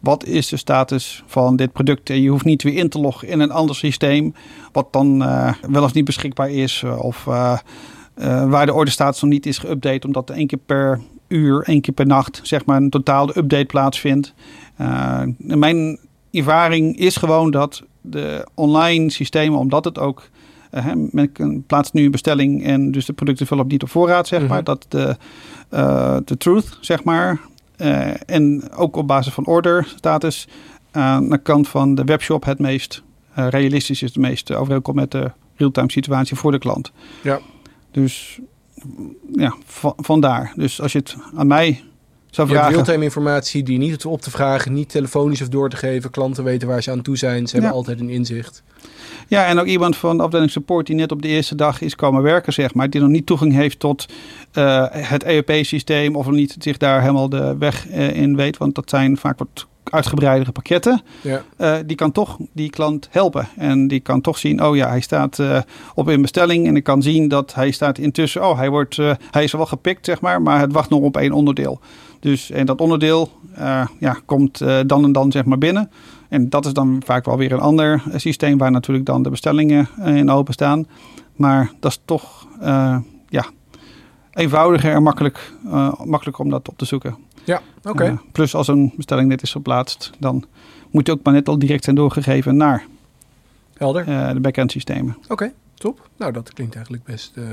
wat 0.00 0.24
is 0.24 0.48
de 0.48 0.56
status 0.56 1.22
van 1.26 1.56
dit 1.56 1.72
product. 1.72 2.10
En 2.10 2.22
je 2.22 2.30
hoeft 2.30 2.44
niet 2.44 2.62
weer 2.62 2.76
in 2.76 2.88
te 2.88 2.98
loggen 2.98 3.28
in 3.28 3.40
een 3.40 3.50
ander 3.50 3.76
systeem, 3.76 4.34
wat 4.72 4.92
dan 4.92 5.22
uh, 5.22 5.52
wel 5.70 5.82
of 5.82 5.92
niet 5.92 6.04
beschikbaar 6.04 6.50
is. 6.50 6.84
Of 6.98 7.26
uh, 7.28 7.58
waar 8.48 8.66
de 8.66 8.74
ordestatus 8.74 9.20
nog 9.20 9.30
niet 9.30 9.46
is 9.46 9.58
geüpdate, 9.64 10.06
omdat 10.06 10.30
één 10.30 10.46
keer 10.46 10.58
per 10.66 11.00
uur, 11.28 11.62
één 11.62 11.80
keer 11.80 11.94
per 11.94 12.06
nacht, 12.06 12.40
zeg 12.42 12.64
maar, 12.64 12.76
een 12.76 12.90
totale 12.90 13.38
update 13.38 13.64
plaatsvindt. 13.64 14.34
Uh, 14.80 15.22
mijn 15.36 15.98
ervaring 16.30 16.96
is 16.96 17.16
gewoon 17.16 17.50
dat 17.50 17.82
de 18.00 18.46
online 18.54 19.10
systemen, 19.10 19.58
omdat 19.58 19.84
het 19.84 19.98
ook. 19.98 20.28
Uh, 20.74 20.92
men 21.10 21.64
plaatst 21.66 21.92
nu 21.92 22.04
een 22.04 22.10
bestelling 22.10 22.64
en 22.64 22.90
dus 22.90 23.06
de 23.06 23.12
producten 23.12 23.46
vullen 23.46 23.64
op 23.64 23.70
niet 23.70 23.82
op 23.82 23.88
voorraad, 23.88 24.26
zeg 24.26 24.40
maar. 24.40 24.48
Mm 24.48 24.54
-hmm. 24.54 24.64
Dat 24.64 24.86
de, 24.88 25.16
uh, 25.70 26.16
de 26.24 26.36
truth, 26.36 26.78
zeg 26.80 27.04
maar. 27.04 27.40
en 28.26 28.70
ook 28.76 28.96
op 28.96 29.06
basis 29.06 29.32
van 29.32 29.46
order 29.46 29.92
status 29.96 30.48
aan 30.90 31.28
de 31.28 31.38
kant 31.38 31.68
van 31.68 31.94
de 31.94 32.04
webshop 32.04 32.44
het 32.44 32.58
meest 32.58 33.02
realistisch 33.34 34.02
is, 34.02 34.08
het 34.08 34.22
meest 34.22 34.54
overeenkomt 34.54 34.96
met 34.96 35.10
de 35.10 35.30
real-time 35.56 35.90
situatie 35.90 36.36
voor 36.36 36.50
de 36.50 36.58
klant. 36.58 36.92
Ja. 37.22 37.40
Dus 37.90 38.40
ja, 39.32 39.54
vandaar. 39.96 40.52
Dus 40.56 40.80
als 40.80 40.92
je 40.92 40.98
het 40.98 41.16
aan 41.36 41.46
mij 41.46 41.82
zou 42.30 42.48
vragen... 42.48 42.72
real-time 42.72 43.04
informatie 43.04 43.62
die 43.62 43.78
niet 43.78 44.04
op 44.04 44.20
te 44.20 44.30
vragen, 44.30 44.72
niet 44.72 44.88
telefonisch 44.88 45.42
of 45.42 45.48
door 45.48 45.70
te 45.70 45.76
geven. 45.76 46.10
Klanten 46.10 46.44
weten 46.44 46.68
waar 46.68 46.82
ze 46.82 46.90
aan 46.90 47.02
toe 47.02 47.16
zijn. 47.16 47.46
Ze 47.46 47.56
ja. 47.56 47.62
hebben 47.62 47.78
altijd 47.78 48.00
een 48.00 48.10
inzicht. 48.10 48.62
Ja, 49.28 49.46
en 49.46 49.58
ook 49.58 49.66
iemand 49.66 49.96
van 49.96 50.16
de 50.16 50.22
afdeling 50.22 50.50
support 50.50 50.86
die 50.86 50.96
net 50.96 51.12
op 51.12 51.22
de 51.22 51.28
eerste 51.28 51.54
dag 51.54 51.80
is 51.80 51.94
komen 51.94 52.22
werken, 52.22 52.52
zeg 52.52 52.74
maar. 52.74 52.90
Die 52.90 53.00
nog 53.00 53.10
niet 53.10 53.26
toegang 53.26 53.52
heeft 53.52 53.78
tot 53.78 54.06
uh, 54.54 54.86
het 54.90 55.22
ERP-systeem 55.22 56.16
of 56.16 56.30
niet 56.30 56.56
zich 56.58 56.76
daar 56.76 57.00
helemaal 57.00 57.28
de 57.28 57.56
weg 57.58 57.88
uh, 57.88 58.16
in 58.16 58.36
weet. 58.36 58.56
Want 58.56 58.74
dat 58.74 58.90
zijn 58.90 59.16
vaak 59.16 59.38
wat 59.38 59.66
uitgebreidere 59.90 60.52
pakketten. 60.52 61.02
Ja. 61.22 61.42
Uh, 61.58 61.76
die 61.86 61.96
kan 61.96 62.12
toch 62.12 62.38
die 62.52 62.70
klant 62.70 63.08
helpen. 63.10 63.48
En 63.56 63.88
die 63.88 64.00
kan 64.00 64.20
toch 64.20 64.38
zien, 64.38 64.64
oh 64.64 64.76
ja, 64.76 64.88
hij 64.88 65.00
staat 65.00 65.38
uh, 65.38 65.60
op 65.94 66.06
een 66.06 66.22
bestelling. 66.22 66.66
En 66.66 66.76
ik 66.76 66.84
kan 66.84 67.02
zien 67.02 67.28
dat 67.28 67.54
hij 67.54 67.70
staat 67.70 67.98
intussen, 67.98 68.48
oh, 68.48 68.58
hij, 68.58 68.70
wordt, 68.70 68.96
uh, 68.96 69.12
hij 69.30 69.44
is 69.44 69.52
wel 69.52 69.66
gepikt, 69.66 70.04
zeg 70.04 70.20
maar. 70.20 70.42
Maar 70.42 70.60
het 70.60 70.72
wacht 70.72 70.90
nog 70.90 71.00
op 71.00 71.16
één 71.16 71.32
onderdeel. 71.32 71.80
Dus 72.20 72.50
en 72.50 72.66
dat 72.66 72.80
onderdeel 72.80 73.30
ja, 73.98 74.16
komt 74.24 74.58
dan 74.86 75.04
en 75.04 75.12
dan 75.12 75.32
zeg 75.32 75.44
maar 75.44 75.58
binnen. 75.58 75.90
En 76.28 76.48
dat 76.48 76.66
is 76.66 76.72
dan 76.72 77.02
vaak 77.04 77.24
wel 77.24 77.36
weer 77.36 77.52
een 77.52 77.60
ander 77.60 78.02
systeem 78.16 78.58
waar 78.58 78.70
natuurlijk 78.70 79.06
dan 79.06 79.22
de 79.22 79.30
bestellingen 79.30 79.88
in 80.04 80.30
openstaan. 80.30 80.86
Maar 81.36 81.72
dat 81.80 81.90
is 81.90 82.00
toch 82.04 82.46
ja, 83.28 83.44
eenvoudiger 84.32 84.92
en 84.92 85.02
makkelijk, 85.02 85.52
makkelijk 86.04 86.38
om 86.38 86.50
dat 86.50 86.68
op 86.68 86.78
te 86.78 86.84
zoeken. 86.84 87.16
Ja, 87.48 87.62
oké. 87.78 87.88
Okay. 87.88 88.10
Uh, 88.10 88.18
plus 88.32 88.54
als 88.54 88.68
een 88.68 88.92
bestelling 88.96 89.28
net 89.28 89.42
is 89.42 89.52
geplaatst, 89.52 90.10
dan 90.18 90.44
moet 90.90 91.04
die 91.04 91.14
ook 91.14 91.22
maar 91.22 91.32
net 91.32 91.48
al 91.48 91.58
direct 91.58 91.84
zijn 91.84 91.96
doorgegeven 91.96 92.56
naar 92.56 92.86
Helder. 93.76 94.08
Uh, 94.08 94.32
de 94.32 94.40
back-end 94.40 94.70
systemen. 94.70 95.16
Oké, 95.22 95.32
okay, 95.32 95.52
top. 95.74 96.08
Nou, 96.16 96.32
dat 96.32 96.52
klinkt 96.52 96.74
eigenlijk 96.74 97.04
best 97.04 97.32
uh, 97.34 97.44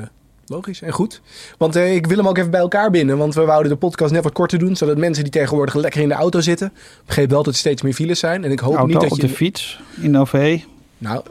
logisch 0.46 0.82
en 0.82 0.92
goed. 0.92 1.22
Want 1.58 1.76
ik 1.76 2.08
wil 2.08 2.18
hem 2.18 2.28
ook 2.28 2.38
even 2.38 2.52
bij 2.52 2.60
elkaar 2.60 2.92
binden, 2.92 3.18
want 3.18 3.34
we 3.34 3.46
wouden 3.46 3.72
de 3.72 3.78
podcast 3.78 4.14
net 4.14 4.24
wat 4.24 4.34
korter 4.34 4.60
doen, 4.60 4.76
zodat 4.76 4.98
mensen 4.98 5.24
die 5.24 5.32
tegenwoordig 5.32 5.76
lekker 5.76 6.02
in 6.02 6.08
de 6.08 6.14
auto 6.14 6.42
zitten, 6.42 6.74
begreep 7.06 7.30
wel 7.30 7.44
dat 7.44 7.54
er 7.54 7.60
steeds 7.60 7.82
meer 7.82 7.94
files 7.94 8.20
zijn. 8.20 8.44
En 8.44 8.52
ik 8.52 8.60
hoop 8.60 8.76
auto, 8.76 8.92
niet 8.92 9.02
dat 9.02 9.12
op 9.12 9.18
je... 9.18 9.28
de 9.28 9.34
fiets, 9.34 9.80
in 10.02 10.18
OV. 10.18 10.62
Nou, 10.98 11.24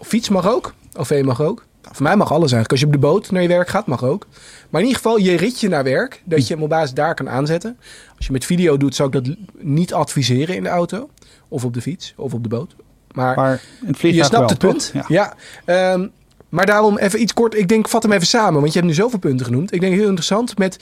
fiets 0.00 0.28
mag 0.28 0.48
ook. 0.48 0.74
OV 0.96 1.22
mag 1.24 1.40
ook. 1.40 1.64
Voor 1.92 2.02
mij 2.02 2.16
mag 2.16 2.32
alles 2.32 2.52
eigenlijk. 2.52 2.70
Als 2.70 2.80
je 2.80 2.86
op 2.86 2.92
de 2.92 2.98
boot 2.98 3.30
naar 3.30 3.42
je 3.42 3.48
werk 3.48 3.68
gaat, 3.68 3.86
mag 3.86 4.04
ook. 4.04 4.26
Maar 4.70 4.80
in 4.80 4.86
ieder 4.86 5.02
geval 5.02 5.18
je 5.18 5.36
ritje 5.36 5.68
naar 5.68 5.84
werk, 5.84 6.22
dat 6.24 6.46
je 6.46 6.54
hem 6.54 6.62
op 6.62 6.68
basis 6.68 6.94
daar 6.94 7.14
kan 7.14 7.28
aanzetten. 7.28 7.76
Als 8.16 8.26
je 8.26 8.32
met 8.32 8.44
video 8.44 8.76
doet, 8.76 8.94
zou 8.94 9.08
ik 9.08 9.24
dat 9.24 9.36
niet 9.58 9.94
adviseren 9.94 10.56
in 10.56 10.62
de 10.62 10.68
auto. 10.68 11.10
Of 11.48 11.64
op 11.64 11.74
de 11.74 11.80
fiets, 11.80 12.14
of 12.16 12.34
op 12.34 12.42
de 12.42 12.48
boot. 12.48 12.74
Maar, 13.12 13.36
maar 13.36 13.62
je 13.98 14.12
snapt 14.12 14.30
wel, 14.30 14.46
het 14.46 14.58
punt. 14.58 14.90
Ja. 15.08 15.34
ja. 15.66 15.92
Um, 15.92 16.10
maar 16.54 16.66
daarom 16.66 16.98
even 16.98 17.20
iets 17.20 17.34
kort. 17.34 17.54
Ik 17.54 17.68
denk, 17.68 17.88
vat 17.88 18.02
hem 18.02 18.12
even 18.12 18.26
samen. 18.26 18.60
Want 18.60 18.72
je 18.72 18.78
hebt 18.78 18.90
nu 18.90 18.96
zoveel 18.96 19.18
punten 19.18 19.46
genoemd. 19.46 19.72
Ik 19.74 19.80
denk 19.80 19.94
heel 19.94 20.04
interessant. 20.04 20.58
Met, 20.58 20.78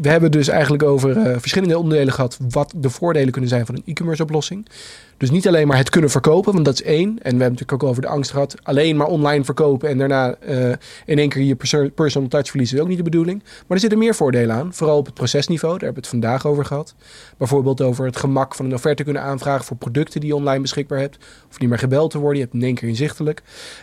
we 0.00 0.08
hebben 0.08 0.30
dus 0.30 0.48
eigenlijk 0.48 0.82
over 0.82 1.16
uh, 1.16 1.36
verschillende 1.38 1.78
onderdelen 1.78 2.12
gehad. 2.12 2.38
Wat 2.50 2.72
de 2.76 2.90
voordelen 2.90 3.30
kunnen 3.30 3.50
zijn 3.50 3.66
van 3.66 3.74
een 3.74 3.82
e-commerce 3.84 4.22
oplossing. 4.22 4.66
Dus 5.24 5.32
niet 5.32 5.48
alleen 5.48 5.66
maar 5.66 5.76
het 5.76 5.90
kunnen 5.90 6.10
verkopen, 6.10 6.52
want 6.52 6.64
dat 6.64 6.74
is 6.74 6.82
één. 6.82 7.08
En 7.08 7.16
we 7.16 7.28
hebben 7.28 7.40
natuurlijk 7.40 7.72
ook 7.72 7.82
over 7.82 8.02
de 8.02 8.08
angst 8.08 8.30
gehad. 8.30 8.54
Alleen 8.62 8.96
maar 8.96 9.06
online 9.06 9.44
verkopen 9.44 9.88
en 9.88 9.98
daarna 9.98 10.36
uh, 10.48 10.68
in 11.06 11.18
één 11.18 11.28
keer 11.28 11.42
je 11.42 11.54
perso 11.54 11.88
personal 11.88 12.28
touch 12.28 12.48
verliezen 12.48 12.76
is 12.76 12.82
ook 12.82 12.88
niet 12.88 12.96
de 12.96 13.04
bedoeling. 13.04 13.42
Maar 13.42 13.64
er 13.68 13.78
zitten 13.78 13.98
meer 13.98 14.14
voordelen 14.14 14.56
aan. 14.56 14.74
Vooral 14.74 14.96
op 14.96 15.04
het 15.06 15.14
procesniveau, 15.14 15.72
daar 15.72 15.84
hebben 15.84 16.02
we 16.02 16.08
het 16.08 16.20
vandaag 16.20 16.46
over 16.46 16.64
gehad. 16.64 16.94
Bijvoorbeeld 17.36 17.80
over 17.80 18.04
het 18.04 18.16
gemak 18.16 18.54
van 18.54 18.64
een 18.64 18.74
offerte 18.74 19.04
kunnen 19.04 19.22
aanvragen 19.22 19.64
voor 19.64 19.76
producten 19.76 20.20
die 20.20 20.28
je 20.28 20.36
online 20.36 20.60
beschikbaar 20.60 20.98
hebt. 20.98 21.18
Of 21.50 21.58
niet 21.58 21.68
meer 21.68 21.78
gebeld 21.78 22.10
te 22.10 22.18
worden, 22.18 22.38
je 22.38 22.42
hebt 22.42 22.54
in 22.54 22.62
één 22.62 22.74
keer 22.74 22.88
inzichtelijk. 22.88 23.42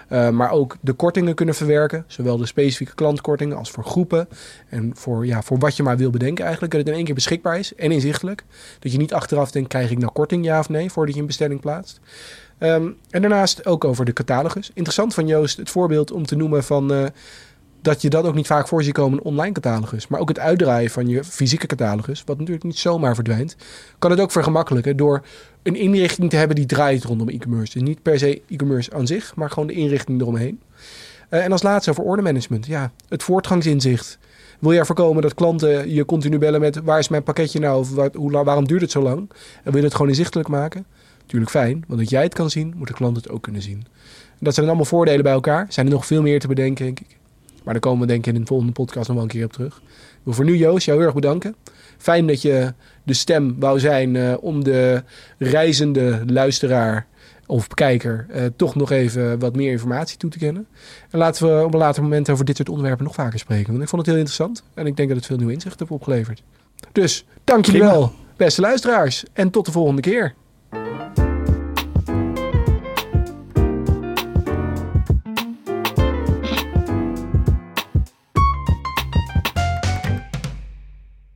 Uh, 0.09 0.29
maar 0.29 0.51
ook 0.51 0.77
de 0.81 0.93
kortingen 0.93 1.35
kunnen 1.35 1.55
verwerken. 1.55 2.03
Zowel 2.07 2.37
de 2.37 2.45
specifieke 2.45 2.95
klantkortingen 2.95 3.57
als 3.57 3.71
voor 3.71 3.83
groepen. 3.83 4.27
En 4.69 4.91
voor, 4.95 5.25
ja, 5.25 5.41
voor 5.41 5.57
wat 5.57 5.75
je 5.75 5.83
maar 5.83 5.97
wil 5.97 6.09
bedenken 6.09 6.43
eigenlijk. 6.43 6.73
Dat 6.73 6.81
het 6.81 6.89
in 6.89 6.95
één 6.95 7.05
keer 7.05 7.15
beschikbaar 7.15 7.59
is 7.59 7.75
en 7.75 7.91
inzichtelijk. 7.91 8.43
Dat 8.79 8.91
je 8.91 8.97
niet 8.97 9.13
achteraf 9.13 9.51
denkt, 9.51 9.69
krijg 9.69 9.91
ik 9.91 9.97
nou 9.97 10.11
korting 10.11 10.45
ja 10.45 10.59
of 10.59 10.69
nee, 10.69 10.91
voordat 10.91 11.15
je 11.15 11.21
een 11.21 11.27
bestelling 11.31 11.61
plaatst. 11.61 11.99
Um, 12.59 12.97
en 13.09 13.21
daarnaast 13.21 13.65
ook 13.65 13.85
over 13.85 14.05
de 14.05 14.13
catalogus. 14.13 14.71
Interessant 14.73 15.13
van 15.13 15.27
Joost 15.27 15.57
het 15.57 15.69
voorbeeld 15.69 16.11
om 16.11 16.25
te 16.25 16.35
noemen 16.35 16.63
van 16.63 16.93
uh, 16.93 17.05
dat 17.81 18.01
je 18.01 18.09
dat 18.09 18.25
ook 18.25 18.35
niet 18.35 18.47
vaak 18.47 18.67
voor 18.67 18.83
ziet 18.83 18.93
komen 18.93 19.21
online 19.21 19.53
catalogus. 19.53 20.07
Maar 20.07 20.19
ook 20.19 20.29
het 20.29 20.39
uitdraaien 20.39 20.89
van 20.89 21.07
je 21.07 21.23
fysieke 21.23 21.67
catalogus, 21.67 22.23
wat 22.25 22.37
natuurlijk 22.37 22.65
niet 22.65 22.77
zomaar 22.77 23.15
verdwijnt, 23.15 23.55
kan 23.99 24.11
het 24.11 24.19
ook 24.19 24.31
vergemakkelijken 24.31 24.97
door 24.97 25.21
een 25.63 25.75
inrichting 25.75 26.29
te 26.29 26.35
hebben 26.35 26.55
die 26.55 26.65
draait 26.65 27.03
rondom 27.03 27.29
e-commerce. 27.29 27.73
Dus 27.73 27.87
niet 27.87 28.01
per 28.01 28.19
se 28.19 28.41
e-commerce 28.47 28.93
aan 28.93 29.07
zich, 29.07 29.35
maar 29.35 29.49
gewoon 29.49 29.67
de 29.67 29.73
inrichting 29.73 30.21
eromheen. 30.21 30.59
Uh, 31.29 31.43
en 31.43 31.51
als 31.51 31.63
laatste 31.63 31.89
over 31.89 32.03
ordermanagement. 32.03 32.65
Ja, 32.65 32.91
het 33.09 33.23
voortgangsinzicht. 33.23 34.17
Wil 34.59 34.71
je 34.71 34.85
voorkomen 34.85 35.21
dat 35.21 35.33
klanten 35.33 35.93
je 35.93 36.05
continu 36.05 36.37
bellen 36.37 36.59
met 36.59 36.81
waar 36.83 36.99
is 36.99 37.07
mijn 37.07 37.23
pakketje 37.23 37.59
nou? 37.59 37.79
Of 37.79 38.13
hoe, 38.13 38.43
waarom 38.43 38.67
duurt 38.67 38.81
het 38.81 38.91
zo 38.91 39.01
lang? 39.01 39.29
En 39.63 39.71
wil 39.71 39.77
je 39.77 39.83
het 39.83 39.93
gewoon 39.93 40.09
inzichtelijk 40.09 40.49
maken? 40.49 40.85
Natuurlijk 41.31 41.51
fijn, 41.51 41.83
want 41.87 41.99
dat 41.99 42.09
jij 42.09 42.23
het 42.23 42.33
kan 42.33 42.49
zien, 42.49 42.73
moet 42.77 42.87
de 42.87 42.93
klant 42.93 43.15
het 43.15 43.29
ook 43.29 43.43
kunnen 43.43 43.61
zien. 43.61 43.83
En 44.29 44.39
dat 44.39 44.53
zijn 44.53 44.67
allemaal 44.67 44.85
voordelen 44.85 45.23
bij 45.23 45.33
elkaar. 45.33 45.65
Zijn 45.69 45.85
er 45.85 45.91
nog 45.91 46.05
veel 46.05 46.21
meer 46.21 46.39
te 46.39 46.47
bedenken, 46.47 46.85
denk 46.85 46.99
ik. 46.99 47.17
Maar 47.63 47.73
daar 47.73 47.81
komen 47.81 48.01
we 48.01 48.07
denk 48.07 48.25
ik 48.25 48.33
in 48.33 48.41
de 48.41 48.47
volgende 48.47 48.71
podcast 48.73 49.07
nog 49.07 49.15
wel 49.15 49.25
een 49.25 49.31
keer 49.31 49.45
op 49.45 49.53
terug. 49.53 49.81
Ik 49.85 50.19
wil 50.23 50.33
voor 50.33 50.45
nu 50.45 50.57
Joost 50.57 50.85
jou 50.85 50.97
heel 50.97 51.07
erg 51.07 51.15
bedanken. 51.15 51.55
Fijn 51.97 52.27
dat 52.27 52.41
je 52.41 52.73
de 53.03 53.13
stem 53.13 53.59
wou 53.59 53.79
zijn 53.79 54.15
uh, 54.15 54.33
om 54.41 54.63
de 54.63 55.03
reizende 55.37 56.23
luisteraar 56.27 57.07
of 57.45 57.67
kijker 57.67 58.25
uh, 58.35 58.45
toch 58.55 58.75
nog 58.75 58.91
even 58.91 59.39
wat 59.39 59.55
meer 59.55 59.71
informatie 59.71 60.17
toe 60.17 60.29
te 60.29 60.37
kennen. 60.37 60.67
En 61.09 61.19
laten 61.19 61.47
we 61.47 61.65
op 61.65 61.73
een 61.73 61.79
later 61.79 62.03
moment 62.03 62.29
over 62.29 62.45
dit 62.45 62.55
soort 62.55 62.69
onderwerpen 62.69 63.05
nog 63.05 63.13
vaker 63.13 63.39
spreken. 63.39 63.71
Want 63.71 63.83
ik 63.83 63.89
vond 63.89 64.01
het 64.01 64.11
heel 64.11 64.19
interessant 64.19 64.63
en 64.73 64.85
ik 64.85 64.95
denk 64.95 65.07
dat 65.07 65.17
het 65.17 65.27
veel 65.27 65.37
nieuw 65.37 65.49
inzicht 65.49 65.79
heeft 65.79 65.91
opgeleverd. 65.91 66.43
Dus 66.91 67.25
dank 67.43 67.65
jullie 67.65 67.81
wel, 67.81 68.13
beste 68.37 68.61
luisteraars. 68.61 69.23
En 69.33 69.49
tot 69.49 69.65
de 69.65 69.71
volgende 69.71 70.01
keer. 70.01 70.33
Thank 70.71 71.17
you. 71.19 71.30